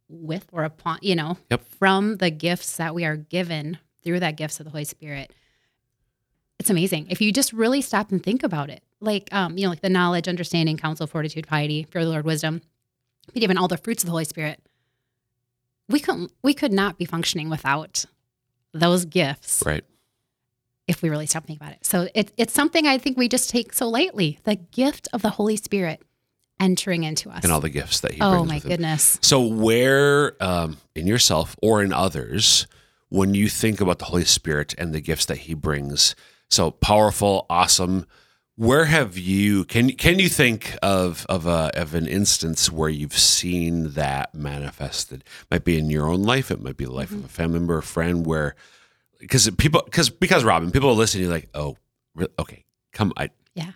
with 0.08 0.46
or 0.52 0.64
upon, 0.64 1.00
you 1.02 1.16
know, 1.16 1.38
Yep. 1.50 1.66
from 1.80 2.18
the 2.18 2.30
gifts 2.30 2.78
that 2.78 2.94
we 2.94 3.06
are 3.06 3.16
given 3.18 3.80
through 4.04 4.20
that 4.20 4.38
gifts 4.38 4.60
of 4.60 4.66
the 4.66 4.72
Holy 4.72 4.86
Spirit. 4.86 5.34
It's 6.60 6.70
amazing. 6.70 7.08
If 7.10 7.22
you 7.22 7.32
just 7.32 7.54
really 7.54 7.82
stop 7.82 8.12
and 8.12 8.22
think 8.22 8.44
about 8.44 8.70
it, 8.70 8.84
like, 9.02 9.30
um, 9.34 9.58
you 9.58 9.64
know, 9.64 9.70
like 9.70 9.82
the 9.82 9.90
knowledge, 9.90 10.28
understanding, 10.28 10.78
counsel, 10.78 11.08
fortitude, 11.08 11.48
piety, 11.48 11.84
fear 11.84 12.02
of 12.02 12.08
the 12.08 12.12
Lord, 12.12 12.26
wisdom, 12.26 12.62
be 13.34 13.40
given 13.40 13.58
all 13.58 13.68
the 13.68 13.78
fruits 13.78 14.04
of 14.04 14.08
the 14.08 14.12
Holy 14.12 14.26
Spirit, 14.26 14.60
we 15.88 16.00
couldn't, 16.00 16.32
we 16.44 16.54
could 16.54 16.72
not 16.74 16.98
be 16.98 17.06
functioning 17.06 17.50
without 17.50 18.06
those 18.74 19.06
gifts 19.06 19.64
Right. 19.66 19.84
if 20.88 21.02
we 21.02 21.10
really 21.10 21.26
stop 21.26 21.46
thinking 21.46 21.66
about 21.66 21.74
it. 21.76 21.86
So 21.86 22.08
it, 22.14 22.32
it's 22.38 22.54
something 22.54 22.86
I 22.88 22.98
think 22.98 23.18
we 23.18 23.28
just 23.28 23.50
take 23.50 23.74
so 23.74 23.88
lightly 23.90 24.40
the 24.44 24.56
gift 24.56 25.08
of 25.14 25.22
the 25.22 25.30
Holy 25.32 25.56
Spirit 25.56 26.02
entering 26.60 27.04
into 27.04 27.30
us. 27.30 27.44
And 27.44 27.52
all 27.54 27.62
the 27.62 27.70
gifts 27.70 28.02
that 28.02 28.12
he 28.12 28.22
oh, 28.22 28.32
brings 28.32 28.48
my 28.48 28.56
with 28.56 28.64
him. 28.66 28.70
goodness. 28.72 29.18
So, 29.22 29.42
where 29.42 30.36
um, 30.44 30.78
in 30.94 31.08
yourself 31.08 31.56
or 31.62 31.82
in 31.82 31.94
others, 31.94 32.68
when 33.08 33.34
you 33.34 33.48
think 33.50 33.82
about 33.82 34.00
the 34.00 34.06
Holy 34.06 34.26
Spirit 34.26 34.76
and 34.78 34.94
the 34.94 35.02
gifts 35.02 35.26
that 35.26 35.38
He 35.38 35.54
brings, 35.54 36.16
so 36.50 36.70
powerful, 36.72 37.46
awesome. 37.50 38.06
Where 38.60 38.86
have 38.86 39.18
you 39.18 39.64
can 39.64 39.92
can 39.92 40.20
you 40.20 40.28
think 40.28 40.76
of 40.84 41.26
of 41.30 41.46
a 41.46 41.72
of 41.80 41.94
an 41.96 42.06
instance 42.08 42.70
where 42.70 42.90
you've 42.90 43.18
seen 43.18 43.92
that 43.92 44.36
manifested? 44.36 45.24
Might 45.50 45.64
be 45.64 45.78
in 45.80 45.90
your 45.90 46.08
own 46.10 46.24
life. 46.24 46.52
It 46.52 46.62
might 46.62 46.76
be 46.76 46.84
the 46.84 46.92
life 46.92 47.08
Mm-hmm. 47.10 47.20
of 47.20 47.26
a 47.26 47.30
family 47.30 47.60
member, 47.60 47.78
a 47.78 47.82
friend. 47.84 48.26
Where 48.26 48.56
because 49.18 49.50
people 49.58 49.82
because 49.86 50.10
because 50.10 50.44
Robin, 50.44 50.72
people 50.72 50.90
are 50.90 50.94
listening. 50.96 51.24
You're 51.24 51.34
like, 51.34 51.48
oh, 51.54 51.78
okay, 52.38 52.66
come, 52.92 53.14
I 53.16 53.30
Yeah. 53.56 53.72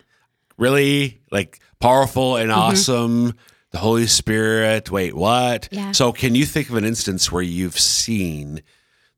really 0.58 1.22
like 1.30 1.60
powerful 1.80 2.36
and 2.36 2.50
Mm-hmm. 2.50 2.60
awesome 2.60 3.34
the 3.70 3.78
holy 3.78 4.06
spirit 4.06 4.90
wait 4.90 5.14
what 5.14 5.68
Yeah. 5.72 5.90
so 5.92 6.12
can 6.12 6.34
you 6.36 6.44
think 6.46 6.68
of 6.70 6.76
an 6.76 6.84
instance 6.84 7.32
where 7.32 7.42
you've 7.42 7.78
seen 7.78 8.62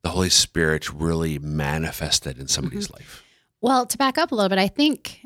the 0.02 0.08
holy 0.10 0.30
spirit 0.30 0.90
really 0.90 1.38
manifested 1.40 2.38
in 2.38 2.48
somebody's 2.48 2.86
Mm-hmm. 2.86 2.94
life 3.02 3.22
Well, 3.60 3.84
to 3.86 3.98
back 3.98 4.16
up 4.16 4.32
a 4.32 4.34
little 4.34 4.48
bit, 4.48 4.58
I 4.58 4.68
think, 4.68 5.25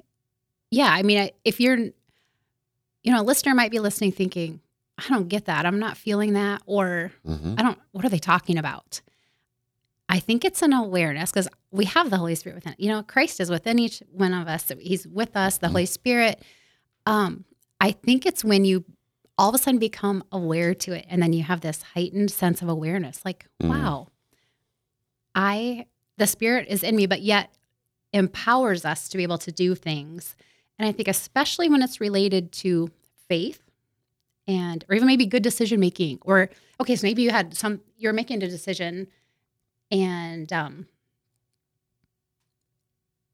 yeah, 0.70 0.90
I 0.92 1.02
mean, 1.02 1.18
I- 1.18 1.32
if 1.44 1.60
you're, 1.60 1.76
you 1.78 3.12
know, 3.12 3.20
a 3.20 3.24
listener 3.24 3.54
might 3.54 3.70
be 3.70 3.78
listening 3.78 4.12
thinking, 4.12 4.60
I 4.98 5.08
don't 5.08 5.28
get 5.28 5.46
that. 5.46 5.64
I'm 5.66 5.78
not 5.78 5.96
feeling 5.96 6.34
that. 6.34 6.62
Or 6.66 7.12
hmm 7.24 7.54
I 7.58 7.62
don't, 7.62 7.78
what 7.92 8.04
are 8.04 8.08
they 8.10 8.18
talking 8.18 8.58
about? 8.58 9.00
I 10.08 10.18
think 10.18 10.44
it's 10.44 10.60
an 10.62 10.72
awareness 10.72 11.30
because 11.30 11.48
we 11.70 11.84
have 11.86 12.10
the 12.10 12.16
Holy 12.16 12.34
Spirit 12.34 12.56
within. 12.56 12.74
You 12.78 12.88
know, 12.88 13.02
Christ 13.02 13.38
is 13.40 13.48
within 13.50 13.78
each 13.78 14.02
one 14.10 14.34
of 14.34 14.48
us. 14.48 14.70
He's 14.80 15.06
with 15.06 15.36
us, 15.36 15.58
the 15.58 15.68
Holy 15.68 15.86
Spirit. 15.86 16.42
Um, 17.06 17.44
I 17.80 17.92
think 17.92 18.26
it's 18.26 18.44
when 18.44 18.64
you 18.64 18.84
all 19.38 19.48
of 19.48 19.54
a 19.54 19.58
sudden 19.58 19.78
become 19.78 20.22
aware 20.32 20.74
to 20.74 20.92
it, 20.92 21.06
and 21.08 21.22
then 21.22 21.32
you 21.32 21.42
have 21.44 21.60
this 21.62 21.80
heightened 21.94 22.30
sense 22.30 22.60
of 22.60 22.68
awareness, 22.68 23.24
like, 23.24 23.46
Mm. 23.62 23.68
wow, 23.70 24.08
I 25.34 25.86
the 26.18 26.26
Spirit 26.26 26.68
is 26.68 26.82
in 26.82 26.96
me, 26.96 27.06
but 27.06 27.22
yet 27.22 27.50
empowers 28.12 28.84
us 28.84 29.08
to 29.08 29.16
be 29.16 29.22
able 29.22 29.38
to 29.38 29.52
do 29.52 29.74
things. 29.74 30.36
And 30.80 30.88
I 30.88 30.92
think 30.92 31.08
especially 31.08 31.68
when 31.68 31.82
it's 31.82 32.00
related 32.00 32.52
to 32.52 32.90
faith 33.28 33.60
and 34.48 34.82
or 34.88 34.94
even 34.94 35.06
maybe 35.06 35.26
good 35.26 35.42
decision 35.42 35.78
making 35.78 36.18
or 36.22 36.48
okay 36.80 36.96
so 36.96 37.06
maybe 37.06 37.20
you 37.22 37.30
had 37.30 37.54
some 37.54 37.80
you're 37.98 38.14
making 38.14 38.42
a 38.42 38.48
decision 38.48 39.06
and 39.90 40.50
um 40.54 40.86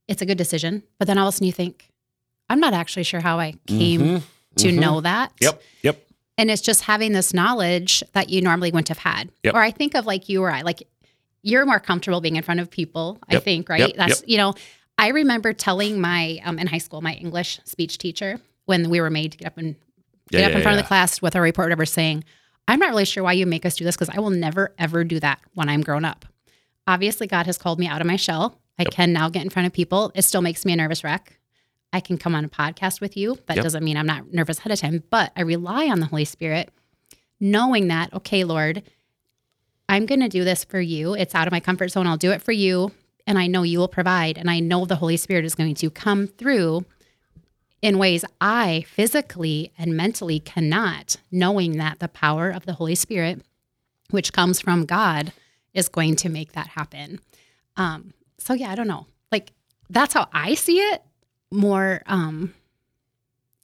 it's 0.09 0.21
a 0.21 0.27
good 0.27 0.37
decision 0.37 0.83
but 0.99 1.07
then 1.07 1.17
all 1.19 1.29
of 1.29 1.33
a 1.33 1.37
sudden 1.37 1.47
you 1.47 1.53
think 1.53 1.89
i'm 2.51 2.59
not 2.61 2.75
actually 2.75 3.05
sure 3.05 3.21
how 3.21 3.39
i 3.39 3.55
came 3.69 4.01
Mhm. 4.01 4.23
to 4.57 4.69
Mhm. 4.69 4.79
know 4.81 5.01
that 5.01 5.33
yep 5.41 5.63
yep 5.83 6.05
and 6.37 6.51
it's 6.51 6.61
just 6.61 6.83
having 6.83 7.13
this 7.13 7.33
knowledge 7.33 8.03
that 8.13 8.29
you 8.29 8.43
normally 8.43 8.71
wouldn't 8.73 8.89
have 8.89 8.99
had 8.99 9.31
Yep. 9.45 9.55
or 9.55 9.63
i 9.63 9.71
think 9.71 9.95
of 9.95 10.05
like 10.05 10.29
you 10.29 10.43
or 10.43 10.51
i 10.51 10.63
like 10.63 10.83
you're 11.43 11.65
more 11.65 11.81
comfortable 11.81 12.21
being 12.21 12.37
in 12.37 12.43
front 12.43 12.61
of 12.61 12.71
people 12.71 13.19
i 13.29 13.39
think 13.39 13.69
right 13.69 13.81
Yep. 13.81 13.93
that's 13.97 14.25
you 14.27 14.37
know 14.37 14.53
i 14.99 15.09
remember 15.09 15.53
telling 15.53 16.01
my 16.01 16.41
um, 16.45 16.59
in 16.59 16.67
high 16.67 16.79
school 16.79 17.01
my 17.03 17.15
english 17.15 17.61
speech 17.65 17.99
teacher 17.99 18.41
when 18.67 18.91
we 18.91 19.01
were 19.01 19.11
made 19.11 19.33
to 19.33 19.39
get 19.39 19.47
up 19.49 19.59
and 19.59 19.77
Yeah, 20.31 20.41
get 20.41 20.45
up 20.47 20.51
yeah, 20.53 20.57
in 20.57 20.63
front 20.63 20.75
yeah. 20.77 20.81
of 20.81 20.85
the 20.85 20.89
class 20.89 21.23
with 21.23 21.35
a 21.37 21.41
report 21.41 21.67
or 21.67 21.69
whatever 21.69 21.87
saying, 21.87 22.25
I'm 22.67 22.81
not 22.81 22.89
really 22.91 23.05
sure 23.05 23.23
why 23.23 23.33
you 23.35 23.47
make 23.47 23.65
us 23.65 23.77
do 23.77 23.85
this 23.85 23.95
because 23.95 24.09
I 24.09 24.19
will 24.19 24.31
never, 24.31 24.75
ever 24.77 25.05
do 25.05 25.21
that 25.21 25.39
when 25.55 25.69
I'm 25.69 25.83
grown 25.83 26.05
up. 26.05 26.25
Obviously, 26.89 27.29
God 27.29 27.47
has 27.47 27.59
called 27.59 27.79
me 27.79 27.87
out 27.87 28.01
of 28.01 28.09
my 28.09 28.17
shell. 28.17 28.59
I 28.77 28.83
Yep. 28.83 28.91
can 28.93 29.13
now 29.13 29.29
get 29.29 29.45
in 29.45 29.51
front 29.51 29.67
of 29.67 29.73
people. 29.73 30.11
It 30.17 30.23
still 30.23 30.43
makes 30.43 30.65
me 30.65 30.73
a 30.73 30.77
nervous 30.77 31.05
wreck. 31.05 31.39
I 31.93 32.01
can 32.01 32.19
come 32.19 32.35
on 32.35 32.45
a 32.45 32.49
podcast 32.49 33.01
with 33.01 33.17
you. 33.17 33.39
That 33.47 33.55
Yep. 33.59 33.63
doesn't 33.63 33.85
mean 33.85 33.97
I'm 33.97 34.05
not 34.07 34.33
nervous 34.33 34.59
ahead 34.59 34.73
of 34.73 34.81
time, 34.81 35.05
but 35.11 35.31
I 35.37 35.43
rely 35.43 35.89
on 35.89 36.01
the 36.01 36.07
Holy 36.07 36.25
Spirit, 36.25 36.71
knowing 37.39 37.87
that, 37.87 38.13
okay, 38.13 38.43
Lord, 38.43 38.83
I'm 39.89 40.07
going 40.07 40.21
to 40.23 40.29
do 40.29 40.43
this 40.43 40.65
for 40.65 40.81
you. 40.81 41.15
It's 41.15 41.37
out 41.37 41.47
of 41.47 41.53
my 41.53 41.61
comfort 41.61 41.93
zone. 41.93 42.09
I'll 42.09 42.17
do 42.17 42.33
it 42.33 42.43
for 42.43 42.51
you. 42.51 42.91
And 43.27 43.39
I 43.39 43.47
know 43.47 43.63
you 43.63 43.79
will 43.79 43.89
provide. 43.89 44.39
And 44.39 44.49
I 44.49 44.61
know 44.61 44.85
the 44.85 44.97
Holy 44.97 45.17
Spirit 45.17 45.45
is 45.45 45.55
going 45.55 45.75
to 45.75 45.91
come 45.91 46.27
through 46.27 46.85
in 47.83 47.99
ways 47.99 48.25
I 48.41 48.85
physically 48.89 49.73
and 49.79 49.97
mentally 49.97 50.41
cannot, 50.41 51.17
knowing 51.31 51.73
that 51.79 51.99
the 51.99 52.09
power 52.09 52.51
of 52.51 52.67
the 52.67 52.75
Holy 52.75 52.95
Spirit, 52.95 53.43
which 54.11 54.33
comes 54.33 54.61
from 54.61 54.87
God, 54.87 55.33
is 55.75 55.89
going 55.89 56.17
to 56.17 56.29
make 56.29 56.53
that 56.53 56.69
happen. 56.69 57.21
Um, 57.77 58.15
so 58.39 58.55
yeah, 58.55 58.71
I 58.71 58.75
don't 58.75 58.89
know. 58.89 59.07
Like 59.31 59.53
that's 59.91 60.15
how 60.15 60.29
I 60.33 60.55
see 60.55 60.79
it 60.79 61.03
more 61.51 62.03
um, 62.07 62.55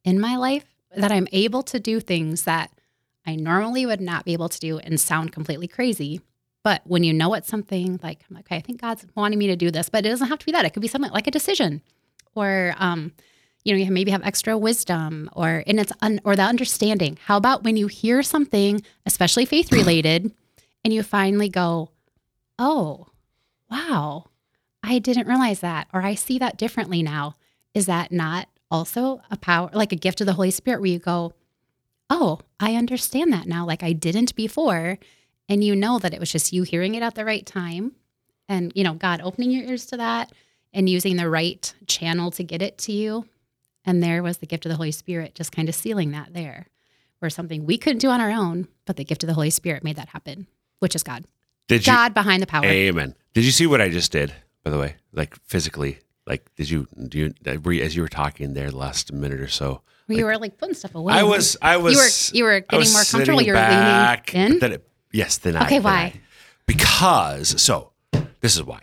in 0.05 0.21
my 0.21 0.37
life 0.37 0.67
that 0.97 1.11
I'm 1.11 1.29
able 1.33 1.63
to 1.65 1.81
do 1.81 2.01
things 2.01 2.43
that 2.43 2.71
I 3.27 3.37
normally 3.37 3.87
would 3.87 4.01
not 4.01 4.25
be 4.25 4.33
able 4.33 4.49
to 4.49 4.61
do 4.61 4.79
and 4.79 5.01
sound 5.01 5.33
completely 5.33 5.69
crazy. 5.69 6.21
But 6.65 6.83
when 6.85 7.03
you 7.03 7.13
know 7.13 7.35
it's 7.35 7.49
something 7.49 7.99
like, 8.03 8.25
I'm 8.29 8.37
like, 8.37 8.47
okay, 8.47 8.57
I 8.57 8.61
think 8.61 8.81
God's 8.81 9.05
wanting 9.17 9.39
me 9.39 9.49
to 9.49 9.57
do 9.57 9.71
this, 9.71 9.89
but 9.89 10.07
it 10.07 10.11
doesn't 10.11 10.29
have 10.29 10.39
to 10.39 10.47
be 10.47 10.53
that. 10.53 10.65
It 10.65 10.71
could 10.71 10.83
be 10.83 10.89
something 10.89 11.11
like 11.11 11.27
a 11.27 11.33
decision 11.33 11.83
or, 12.35 12.75
um, 12.79 13.13
you 13.65 13.73
know, 13.73 13.79
you 13.79 13.91
maybe 13.91 14.11
have 14.11 14.25
extra 14.25 14.57
wisdom 14.57 15.29
or, 15.35 15.65
and 15.67 15.81
it's, 15.81 15.93
un, 16.03 16.21
or 16.25 16.37
the 16.37 16.43
understanding. 16.43 17.19
How 17.25 17.37
about 17.37 17.65
when 17.65 17.77
you 17.77 17.87
hear 17.87 18.23
something, 18.23 18.83
especially 19.07 19.45
faith 19.45 19.73
related, 19.73 20.33
and 20.85 20.93
you 20.93 21.03
finally 21.03 21.49
go, 21.49 21.91
oh, 22.59 23.07
wow, 23.71 24.27
I 24.83 24.99
didn't 24.99 25.29
realize 25.29 25.61
that, 25.61 25.87
or 25.93 26.03
I 26.03 26.15
see 26.15 26.39
that 26.41 26.59
differently 26.59 27.03
now. 27.03 27.35
Is 27.75 27.87
that 27.87 28.13
not 28.13 28.49
also 28.71 29.23
a 29.31 29.37
power, 29.37 29.71
like 29.73 29.93
a 29.93 29.97
gift 29.97 30.21
of 30.21 30.27
the 30.27 30.33
Holy 30.35 30.51
Spirit 30.51 30.81
where 30.81 30.91
you 30.91 30.99
go, 30.99 31.35
oh, 32.11 32.41
I 32.59 32.75
understand 32.75 33.33
that 33.33 33.47
now, 33.47 33.65
like 33.65 33.83
I 33.83 33.93
didn't 33.93 34.35
before. 34.35 34.99
And 35.49 35.63
you 35.63 35.77
know 35.77 35.99
that 35.99 36.15
it 36.15 36.21
was 36.21 36.33
just 36.33 36.53
you 36.53 36.63
hearing 36.63 36.95
it 36.95 37.03
at 37.03 37.15
the 37.15 37.25
right 37.25 37.45
time 37.45 37.93
and, 38.49 38.73
you 38.75 38.85
know, 38.85 38.95
God 38.95 39.21
opening 39.23 39.51
your 39.51 39.65
ears 39.65 39.87
to 39.87 39.97
that 39.97 40.33
and 40.73 40.89
using 40.89 41.17
the 41.17 41.29
right 41.29 41.73
channel 41.87 42.31
to 42.33 42.43
get 42.43 42.63
it 42.63 42.79
to 42.79 42.93
you. 42.93 43.27
And 43.85 44.03
there 44.03 44.23
was 44.23 44.39
the 44.39 44.47
gift 44.47 44.65
of 44.65 44.71
the 44.71 44.77
Holy 44.77 44.93
Spirit 44.93 45.35
just 45.35 45.53
kind 45.53 45.69
of 45.69 45.75
sealing 45.75 46.13
that 46.13 46.33
there, 46.33 46.69
where 47.19 47.31
something 47.31 47.67
we 47.67 47.79
couldn't 47.79 47.99
do 47.99 48.09
on 48.11 48.21
our 48.21 48.31
own, 48.31 48.69
but 48.87 48.97
the 48.97 49.05
gift 49.05 49.23
of 49.23 49.27
the 49.27 49.35
Holy 49.35 49.51
Spirit 49.51 49.85
made 49.85 49.97
that 49.97 50.09
happen, 50.11 50.47
which 50.79 50.95
is 50.95 51.03
God. 51.03 51.25
did 51.69 51.87
you 51.87 51.93
God 51.93 52.15
behind 52.15 52.43
the 52.43 52.47
power. 52.47 52.65
amen 52.65 53.15
did 53.35 53.45
you 53.45 53.51
see 53.51 53.67
what 53.67 53.81
i 53.81 53.89
just 53.89 54.13
did 54.13 54.35
by 54.65 54.71
the 54.71 54.79
way 54.79 54.97
like 55.13 55.37
physically 55.47 55.99
like 56.27 56.55
did 56.57 56.69
you 56.69 56.87
do 57.09 57.19
you 57.19 57.35
uh, 57.47 57.85
as 57.85 57.97
you 57.97 58.03
were 58.03 58.09
talking 58.09 58.55
there 58.55 58.71
the 58.71 58.77
last 58.77 59.13
minute 59.13 59.41
or 59.41 59.49
so 59.49 59.81
where 60.07 60.19
you 60.19 60.25
were 60.25 60.37
like 60.39 60.59
putting 60.59 60.75
stuff 60.75 60.95
away. 60.95 61.15
i 61.15 61.23
was 61.23 61.57
i 61.63 61.77
was 61.77 62.33
you 62.33 62.45
were 62.45 62.51
you 62.51 62.55
were 62.55 62.61
getting 62.61 62.93
more 62.93 63.05
comfortable. 63.05 63.43
You 63.43 63.53
were 63.53 63.59
back, 63.59 64.33
leaning 64.33 64.53
in. 64.55 64.59
Then 64.59 64.73
it, 64.73 64.89
yes, 65.13 65.39
then 65.39 65.57
Okay, 65.57 65.65
I. 65.65 65.69
then 65.79 65.83
why? 65.83 66.21
Because 66.67 67.61
so 67.63 67.91
this 68.41 68.57
is 68.57 68.63
why 68.63 68.81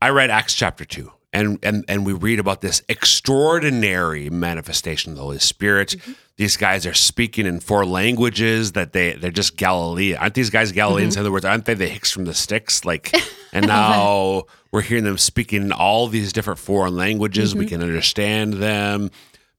I 0.00 0.08
read 0.10 0.30
Acts 0.30 0.54
chapter 0.54 0.84
two, 0.84 1.12
and 1.32 1.58
and 1.62 1.84
and 1.88 2.06
we 2.06 2.12
read 2.12 2.38
about 2.38 2.60
this 2.60 2.82
extraordinary 2.88 4.30
manifestation 4.30 5.12
of 5.12 5.16
the 5.16 5.22
Holy 5.22 5.38
Spirit. 5.38 5.90
Mm-hmm. 5.90 6.12
These 6.36 6.56
guys 6.56 6.86
are 6.86 6.94
speaking 6.94 7.46
in 7.46 7.60
four 7.60 7.84
languages 7.86 8.72
that 8.72 8.92
they 8.92 9.14
they're 9.14 9.30
just 9.30 9.56
Galilean. 9.56 10.18
Aren't 10.18 10.34
these 10.34 10.50
guys 10.50 10.72
Galileans? 10.72 11.14
Mm-hmm. 11.14 11.20
In 11.20 11.26
other 11.26 11.32
words, 11.32 11.44
aren't 11.44 11.64
they 11.64 11.74
the 11.74 11.88
Hicks 11.88 12.10
from 12.10 12.24
the 12.26 12.34
sticks? 12.34 12.84
Like, 12.84 13.14
and 13.52 13.66
now 13.66 14.44
we're 14.70 14.82
hearing 14.82 15.04
them 15.04 15.18
speaking 15.18 15.62
in 15.62 15.72
all 15.72 16.06
these 16.08 16.32
different 16.32 16.58
foreign 16.58 16.96
languages. 16.96 17.50
Mm-hmm. 17.50 17.58
We 17.60 17.66
can 17.66 17.82
understand 17.82 18.54
them. 18.54 19.10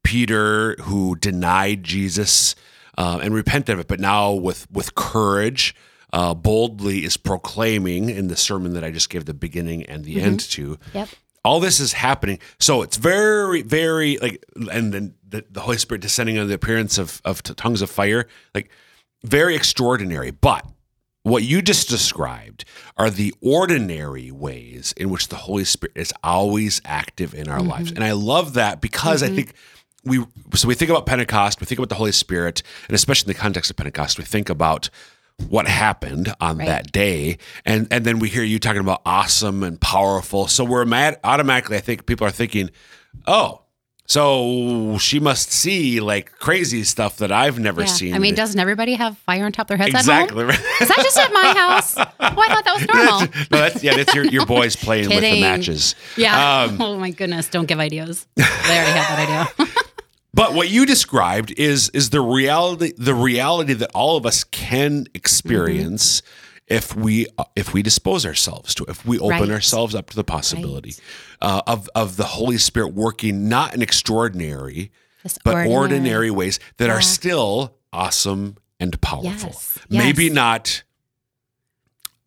Peter, 0.03 0.75
who 0.83 1.15
denied 1.17 1.83
Jesus 1.83 2.55
uh, 2.97 3.19
and 3.21 3.33
repented 3.33 3.73
of 3.73 3.79
it. 3.79 3.87
But 3.87 3.99
now 3.99 4.31
with 4.31 4.69
with 4.71 4.95
courage, 4.95 5.75
uh, 6.13 6.33
boldly 6.33 7.03
is 7.03 7.17
proclaiming 7.17 8.09
in 8.09 8.27
the 8.27 8.35
sermon 8.35 8.73
that 8.73 8.83
I 8.83 8.91
just 8.91 9.09
gave 9.09 9.25
the 9.25 9.33
beginning 9.33 9.83
and 9.83 10.03
the 10.03 10.21
end 10.21 10.39
mm-hmm. 10.39 10.75
to. 10.75 10.79
Yep. 10.93 11.09
All 11.43 11.59
this 11.59 11.79
is 11.79 11.93
happening, 11.93 12.39
so 12.59 12.81
it's 12.81 12.97
very, 12.97 13.61
very 13.61 14.17
like, 14.17 14.43
and 14.69 14.93
then 14.93 15.15
the, 15.25 15.45
the 15.49 15.61
Holy 15.61 15.77
Spirit 15.77 16.01
descending 16.01 16.37
on 16.37 16.47
the 16.47 16.53
appearance 16.53 16.97
of 16.97 17.21
of 17.23 17.41
t- 17.41 17.53
tongues 17.53 17.81
of 17.81 17.89
fire, 17.89 18.27
like 18.53 18.69
very 19.23 19.55
extraordinary. 19.55 20.31
But 20.31 20.65
what 21.23 21.43
you 21.43 21.61
just 21.61 21.89
described 21.89 22.65
are 22.97 23.09
the 23.09 23.33
ordinary 23.41 24.31
ways 24.31 24.93
in 24.97 25.09
which 25.09 25.27
the 25.29 25.35
Holy 25.35 25.63
Spirit 25.63 25.95
is 25.95 26.13
always 26.23 26.81
active 26.83 27.33
in 27.33 27.47
our 27.47 27.61
lives. 27.61 27.89
Mm-hmm. 27.89 27.97
And 27.97 28.03
I 28.05 28.11
love 28.13 28.53
that 28.53 28.81
because 28.81 29.23
I 29.23 29.27
mm-hmm. 29.27 29.35
think 29.35 29.53
we 30.03 30.25
so 30.53 30.67
we 30.67 30.75
think 30.75 30.89
about 30.89 31.05
Pentecost, 31.05 31.59
we 31.59 31.65
think 31.65 31.79
about 31.79 31.89
the 31.89 31.95
Holy 31.95 32.11
Spirit, 32.11 32.63
and 32.87 32.95
especially 32.95 33.31
in 33.31 33.37
the 33.37 33.41
context 33.41 33.69
of 33.69 33.77
Pentecost, 33.77 34.17
we 34.17 34.23
think 34.23 34.49
about 34.49 34.89
what 35.49 35.67
happened 35.67 36.33
on 36.41 36.57
Right. 36.57 36.65
that 36.67 36.91
day 36.91 37.37
and 37.65 37.87
and 37.91 38.03
then 38.05 38.19
we 38.19 38.27
hear 38.29 38.43
you 38.43 38.57
talking 38.59 38.81
about 38.81 39.01
awesome 39.05 39.61
and 39.63 39.79
powerful 39.79 40.47
so 40.47 40.63
we're 40.63 40.83
mad 40.83 41.19
automatically 41.23 41.77
i 41.77 41.79
think 41.79 42.05
people 42.07 42.25
are 42.25 42.31
thinking 42.31 42.71
oh 43.27 43.61
so 44.07 44.97
she 44.99 45.19
must 45.19 45.51
see 45.51 45.99
like 45.99 46.31
crazy 46.39 46.83
stuff 46.83 47.17
that 47.17 47.31
i've 47.31 47.59
never 47.59 47.81
Yeah. 47.81 47.87
seen 47.87 48.13
I 48.15 48.19
mean, 48.19 48.33
doesn't 48.35 48.59
everybody 48.59 48.95
have 48.95 49.17
fire 49.19 49.45
on 49.45 49.51
top 49.51 49.65
of 49.65 49.77
their 49.77 49.77
heads 49.77 49.89
exactly 49.93 50.43
at 50.45 50.55
home? 50.55 50.65
Is 50.81 50.87
that 50.87 50.97
just 51.03 51.17
at 51.17 51.31
my 51.33 51.53
house? 51.55 51.97
Oh, 51.97 52.03
I 52.19 52.47
thought 52.47 52.65
that 52.65 52.75
was 52.75 52.87
normal. 52.93 53.19
no, 53.51 53.59
that's 53.59 53.83
yeah, 53.83 53.95
that's 53.97 54.15
your, 54.15 54.23
your 54.25 54.45
boys 54.45 54.75
playing 54.75 55.09
with 55.09 55.19
the 55.21 55.41
matches. 55.41 55.93
Yeah. 56.15 56.63
Um, 56.63 56.81
oh 56.81 56.97
my 56.97 57.11
goodness! 57.11 57.49
Don't 57.49 57.65
give 57.67 57.79
ideas. 57.79 58.25
They 58.35 58.43
already 58.43 58.91
have 58.91 59.17
that 59.17 59.51
idea. 59.59 59.75
but 60.37 60.53
what 60.53 60.69
you 60.69 60.85
described 60.85 61.51
is 61.57 61.89
is 61.89 62.09
the 62.11 62.21
reality 62.21 62.93
the 62.97 63.13
reality 63.13 63.73
that 63.73 63.91
all 63.93 64.15
of 64.15 64.25
us 64.25 64.43
can 64.45 65.05
experience 65.13 66.21
if 66.67 66.95
we 66.95 67.27
if 67.55 67.73
we 67.73 67.81
dispose 67.81 68.25
ourselves 68.25 68.73
to 68.75 68.85
if 68.87 69.05
we 69.05 69.17
open 69.19 69.29
Right. 69.41 69.51
ourselves 69.51 69.93
up 69.95 70.09
to 70.11 70.15
the 70.15 70.23
possibility 70.23 70.93
uh, 71.41 71.61
of 71.67 71.89
of 71.95 72.15
the 72.17 72.25
Holy 72.25 72.57
Spirit 72.57 72.93
working 72.93 73.49
not 73.49 73.73
in 73.75 73.81
extraordinary 73.81 74.91
Just 75.23 75.39
but 75.43 75.51
ordinary, 75.55 75.73
ordinary. 75.73 76.31
ways 76.31 76.59
that 76.77 76.89
are 76.89 77.01
still 77.01 77.75
awesome 77.91 78.55
and 78.79 78.99
powerful. 79.01 79.49
Yes. 79.53 79.79
Maybe 79.89 80.29
not 80.29 80.83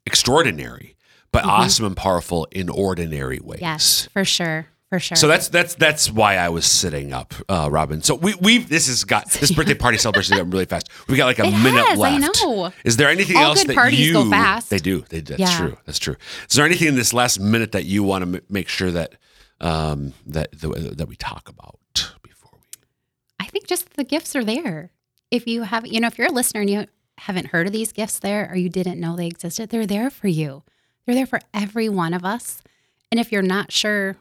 extraordinary, 0.06 0.96
but 1.32 1.42
Mm-hmm. 1.42 1.50
awesome 1.50 1.86
and 1.86 1.96
powerful 1.96 2.46
in 2.50 2.68
ordinary 2.68 3.38
ways. 3.42 3.60
yes, 3.60 4.08
for 4.12 4.24
sure, 4.24 4.66
for 4.90 4.98
sure. 5.00 5.16
So 5.16 5.26
that's 5.28 5.48
that's 5.48 5.74
that's 5.76 6.10
why 6.10 6.36
I 6.36 6.48
was 6.50 6.66
sitting 6.66 7.12
up, 7.12 7.32
uh, 7.48 7.68
Robin. 7.70 8.02
So 8.02 8.14
we 8.16 8.34
we 8.34 8.58
this 8.58 8.88
has 8.88 9.04
got 9.04 9.30
this 9.40 9.50
birthday 9.52 9.74
party 9.74 9.96
celebration 9.98 10.36
got 10.36 10.52
really 10.52 10.66
fast. 10.66 10.88
We 11.08 11.16
got 11.16 11.26
like 11.26 11.38
a 11.38 11.44
It 11.44 11.52
minute 11.62 11.84
has, 11.86 11.98
I 12.00 12.18
left. 12.18 12.42
know. 12.44 12.72
Is 12.84 12.96
there 12.98 13.08
anything 13.08 13.36
All 13.38 13.44
else 13.44 13.60
good 13.62 13.68
that 13.70 13.74
parties 13.76 14.00
you 14.00 14.12
go 14.12 14.28
fast. 14.30 14.68
They 14.68 14.78
do. 14.78 15.00
They 15.08 15.20
that's 15.20 15.40
Yeah. 15.40 15.56
true. 15.58 15.76
That's 15.86 15.98
true. 15.98 16.16
Is 16.50 16.56
there 16.56 16.66
anything 16.66 16.88
in 16.88 16.96
this 16.96 17.12
last 17.14 17.40
minute 17.40 17.72
that 17.72 17.84
you 17.86 18.02
want 18.02 18.24
to 18.24 18.38
m- 18.38 18.44
make 18.50 18.68
sure 18.68 18.90
that 18.90 19.14
um 19.60 20.12
that 20.26 20.50
that, 20.60 20.98
that 20.98 21.08
we 21.08 21.16
talk 21.16 21.48
about 21.48 21.78
before 22.22 22.50
we? 22.60 22.66
I 23.38 23.46
think 23.46 23.66
just 23.66 23.94
the 23.94 24.04
gifts 24.04 24.34
are 24.36 24.44
there. 24.44 24.90
If 25.30 25.46
you 25.46 25.62
have, 25.62 25.86
you 25.86 26.00
know, 26.00 26.08
if 26.08 26.18
you're 26.18 26.26
a 26.28 26.32
listener 26.32 26.62
and 26.62 26.68
you 26.70 26.86
haven't 27.18 27.46
heard 27.48 27.68
of 27.68 27.72
these 27.72 27.92
gifts 27.92 28.18
there 28.18 28.48
or 28.50 28.56
you 28.56 28.68
didn't 28.68 28.98
know 28.98 29.14
they 29.14 29.26
existed, 29.28 29.70
they're 29.70 29.86
there 29.86 30.10
for 30.10 30.26
you. 30.26 30.64
They're 31.06 31.14
there 31.14 31.26
for 31.26 31.38
every 31.54 31.88
one 31.88 32.12
of 32.14 32.24
us. 32.24 32.60
And 33.12 33.20
if 33.20 33.30
you're 33.30 33.42
not 33.42 33.70
sure 33.70 34.16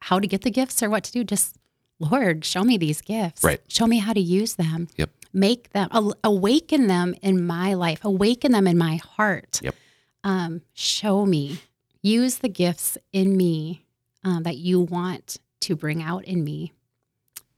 how 0.00 0.18
to 0.18 0.26
get 0.26 0.42
the 0.42 0.50
gifts 0.50 0.82
or 0.82 0.90
what 0.90 1.04
to 1.04 1.12
do, 1.12 1.24
just 1.24 1.56
Lord, 1.98 2.44
show 2.44 2.64
me 2.64 2.78
these 2.78 3.02
gifts. 3.02 3.44
Right. 3.44 3.60
Show 3.68 3.86
me 3.86 3.98
how 3.98 4.12
to 4.12 4.20
use 4.20 4.54
them. 4.54 4.88
Yep. 4.96 5.10
Make 5.32 5.70
them, 5.70 5.88
awaken 6.24 6.86
them 6.86 7.14
in 7.22 7.46
my 7.46 7.74
life, 7.74 8.04
awaken 8.04 8.52
them 8.52 8.66
in 8.66 8.78
my 8.78 8.96
heart. 8.96 9.60
Yep. 9.62 9.74
Um, 10.24 10.62
show 10.74 11.24
me, 11.26 11.60
use 12.02 12.38
the 12.38 12.48
gifts 12.48 12.98
in 13.12 13.36
me 13.36 13.84
um, 14.24 14.42
that 14.42 14.56
you 14.56 14.80
want 14.80 15.38
to 15.60 15.76
bring 15.76 16.02
out 16.02 16.24
in 16.24 16.42
me 16.42 16.72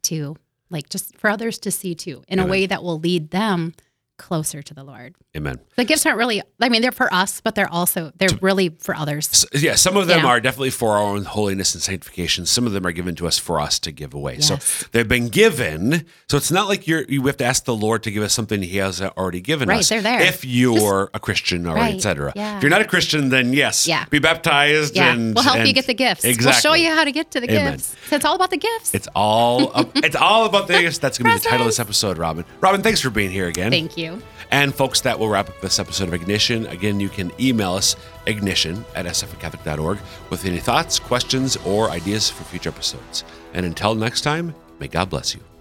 to 0.02 0.36
like 0.70 0.88
just 0.88 1.16
for 1.16 1.30
others 1.30 1.58
to 1.58 1.70
see 1.70 1.94
too 1.94 2.24
in 2.26 2.38
Amen. 2.38 2.48
a 2.48 2.50
way 2.50 2.66
that 2.66 2.82
will 2.82 2.98
lead 2.98 3.30
them 3.30 3.74
closer 4.22 4.62
to 4.62 4.72
the 4.74 4.84
Lord. 4.84 5.14
Amen. 5.36 5.58
The 5.76 5.84
gifts 5.84 6.06
aren't 6.06 6.18
really 6.18 6.42
I 6.60 6.68
mean 6.68 6.80
they're 6.82 6.92
for 6.92 7.12
us, 7.12 7.40
but 7.40 7.54
they're 7.54 7.70
also 7.72 8.12
they're 8.16 8.28
really 8.40 8.70
for 8.78 8.94
others. 8.94 9.28
S- 9.32 9.62
yeah, 9.62 9.74
some 9.74 9.96
of 9.96 10.06
them 10.06 10.20
Yeah. 10.20 10.26
are 10.26 10.40
definitely 10.40 10.70
for 10.70 10.92
our 10.92 11.02
own 11.02 11.24
holiness 11.24 11.74
and 11.74 11.82
sanctification. 11.82 12.46
Some 12.46 12.66
of 12.66 12.72
them 12.72 12.86
are 12.86 12.92
given 12.92 13.14
to 13.16 13.26
us 13.26 13.38
for 13.38 13.60
us 13.60 13.78
to 13.80 13.90
give 13.92 14.14
away. 14.14 14.34
Yes. 14.38 14.46
So 14.48 14.86
they've 14.92 15.08
been 15.08 15.28
given. 15.28 16.04
So 16.28 16.36
it's 16.36 16.50
not 16.52 16.68
like 16.68 16.86
you're 16.86 17.02
you 17.08 17.26
have 17.26 17.36
to 17.38 17.44
ask 17.44 17.64
the 17.64 17.74
Lord 17.74 18.02
to 18.04 18.10
give 18.10 18.22
us 18.22 18.32
something 18.32 18.62
He 18.62 18.76
has 18.78 19.00
already 19.02 19.40
given 19.40 19.68
Right, 19.68 19.80
us. 19.80 19.88
they're 19.88 20.00
there. 20.02 20.20
If 20.22 20.44
you're 20.44 21.10
a 21.14 21.18
Christian 21.20 21.66
or 21.66 21.74
Right, 21.74 21.94
etc. 21.96 22.32
yeah. 22.36 22.56
If 22.56 22.62
you're 22.62 22.70
not 22.70 22.80
a 22.82 22.86
Christian, 22.86 23.28
then 23.30 23.52
yes, 23.52 23.86
Yeah. 23.86 24.04
be 24.10 24.18
baptized. 24.18 24.94
Yeah. 24.96 25.12
and 25.12 25.34
we'll 25.34 25.44
help 25.44 25.66
you 25.66 25.72
get 25.72 25.86
the 25.86 25.94
gifts. 25.94 26.24
Exactly. 26.24 26.46
We'll 26.68 26.76
show 26.76 26.80
you 26.80 26.90
how 26.94 27.04
to 27.04 27.12
get 27.12 27.30
to 27.32 27.40
the 27.40 27.50
Amen. 27.50 27.72
gifts. 27.74 27.96
So 28.08 28.16
it's 28.16 28.24
all 28.24 28.34
about 28.36 28.50
the 28.50 28.56
gifts. 28.58 28.94
It's 28.94 29.08
all 29.14 29.72
up, 29.74 29.90
it's 29.96 30.16
all 30.16 30.44
about 30.46 30.68
the 30.68 30.74
gifts. 30.80 30.98
That's 30.98 31.18
going 31.18 31.30
to 31.30 31.36
be 31.38 31.42
the 31.42 31.48
title 31.48 31.66
of 31.66 31.68
this 31.72 31.80
episode, 31.80 32.18
Robin. 32.18 32.44
Robin, 32.60 32.82
thanks 32.82 33.00
for 33.00 33.10
being 33.10 33.30
here 33.30 33.46
again. 33.48 33.70
Thank 33.70 33.96
you. 33.96 34.11
And 34.52 34.74
folks, 34.74 35.00
that 35.00 35.18
will 35.18 35.30
wrap 35.30 35.48
up 35.48 35.60
this 35.62 35.78
episode 35.78 36.08
of 36.08 36.14
Ignition. 36.14 36.66
Again, 36.66 37.00
you 37.00 37.08
can 37.08 37.32
email 37.40 37.72
us 37.72 37.96
ignition 38.26 38.84
at 38.94 39.06
sfcatholic.org 39.06 39.98
with 40.28 40.44
any 40.44 40.58
thoughts, 40.58 40.98
questions, 40.98 41.56
or 41.64 41.90
ideas 41.90 42.28
for 42.28 42.44
future 42.44 42.68
episodes. 42.68 43.24
And 43.54 43.64
until 43.64 43.94
next 43.94 44.20
time, 44.20 44.54
may 44.78 44.88
God 44.88 45.08
bless 45.08 45.34
you. 45.34 45.51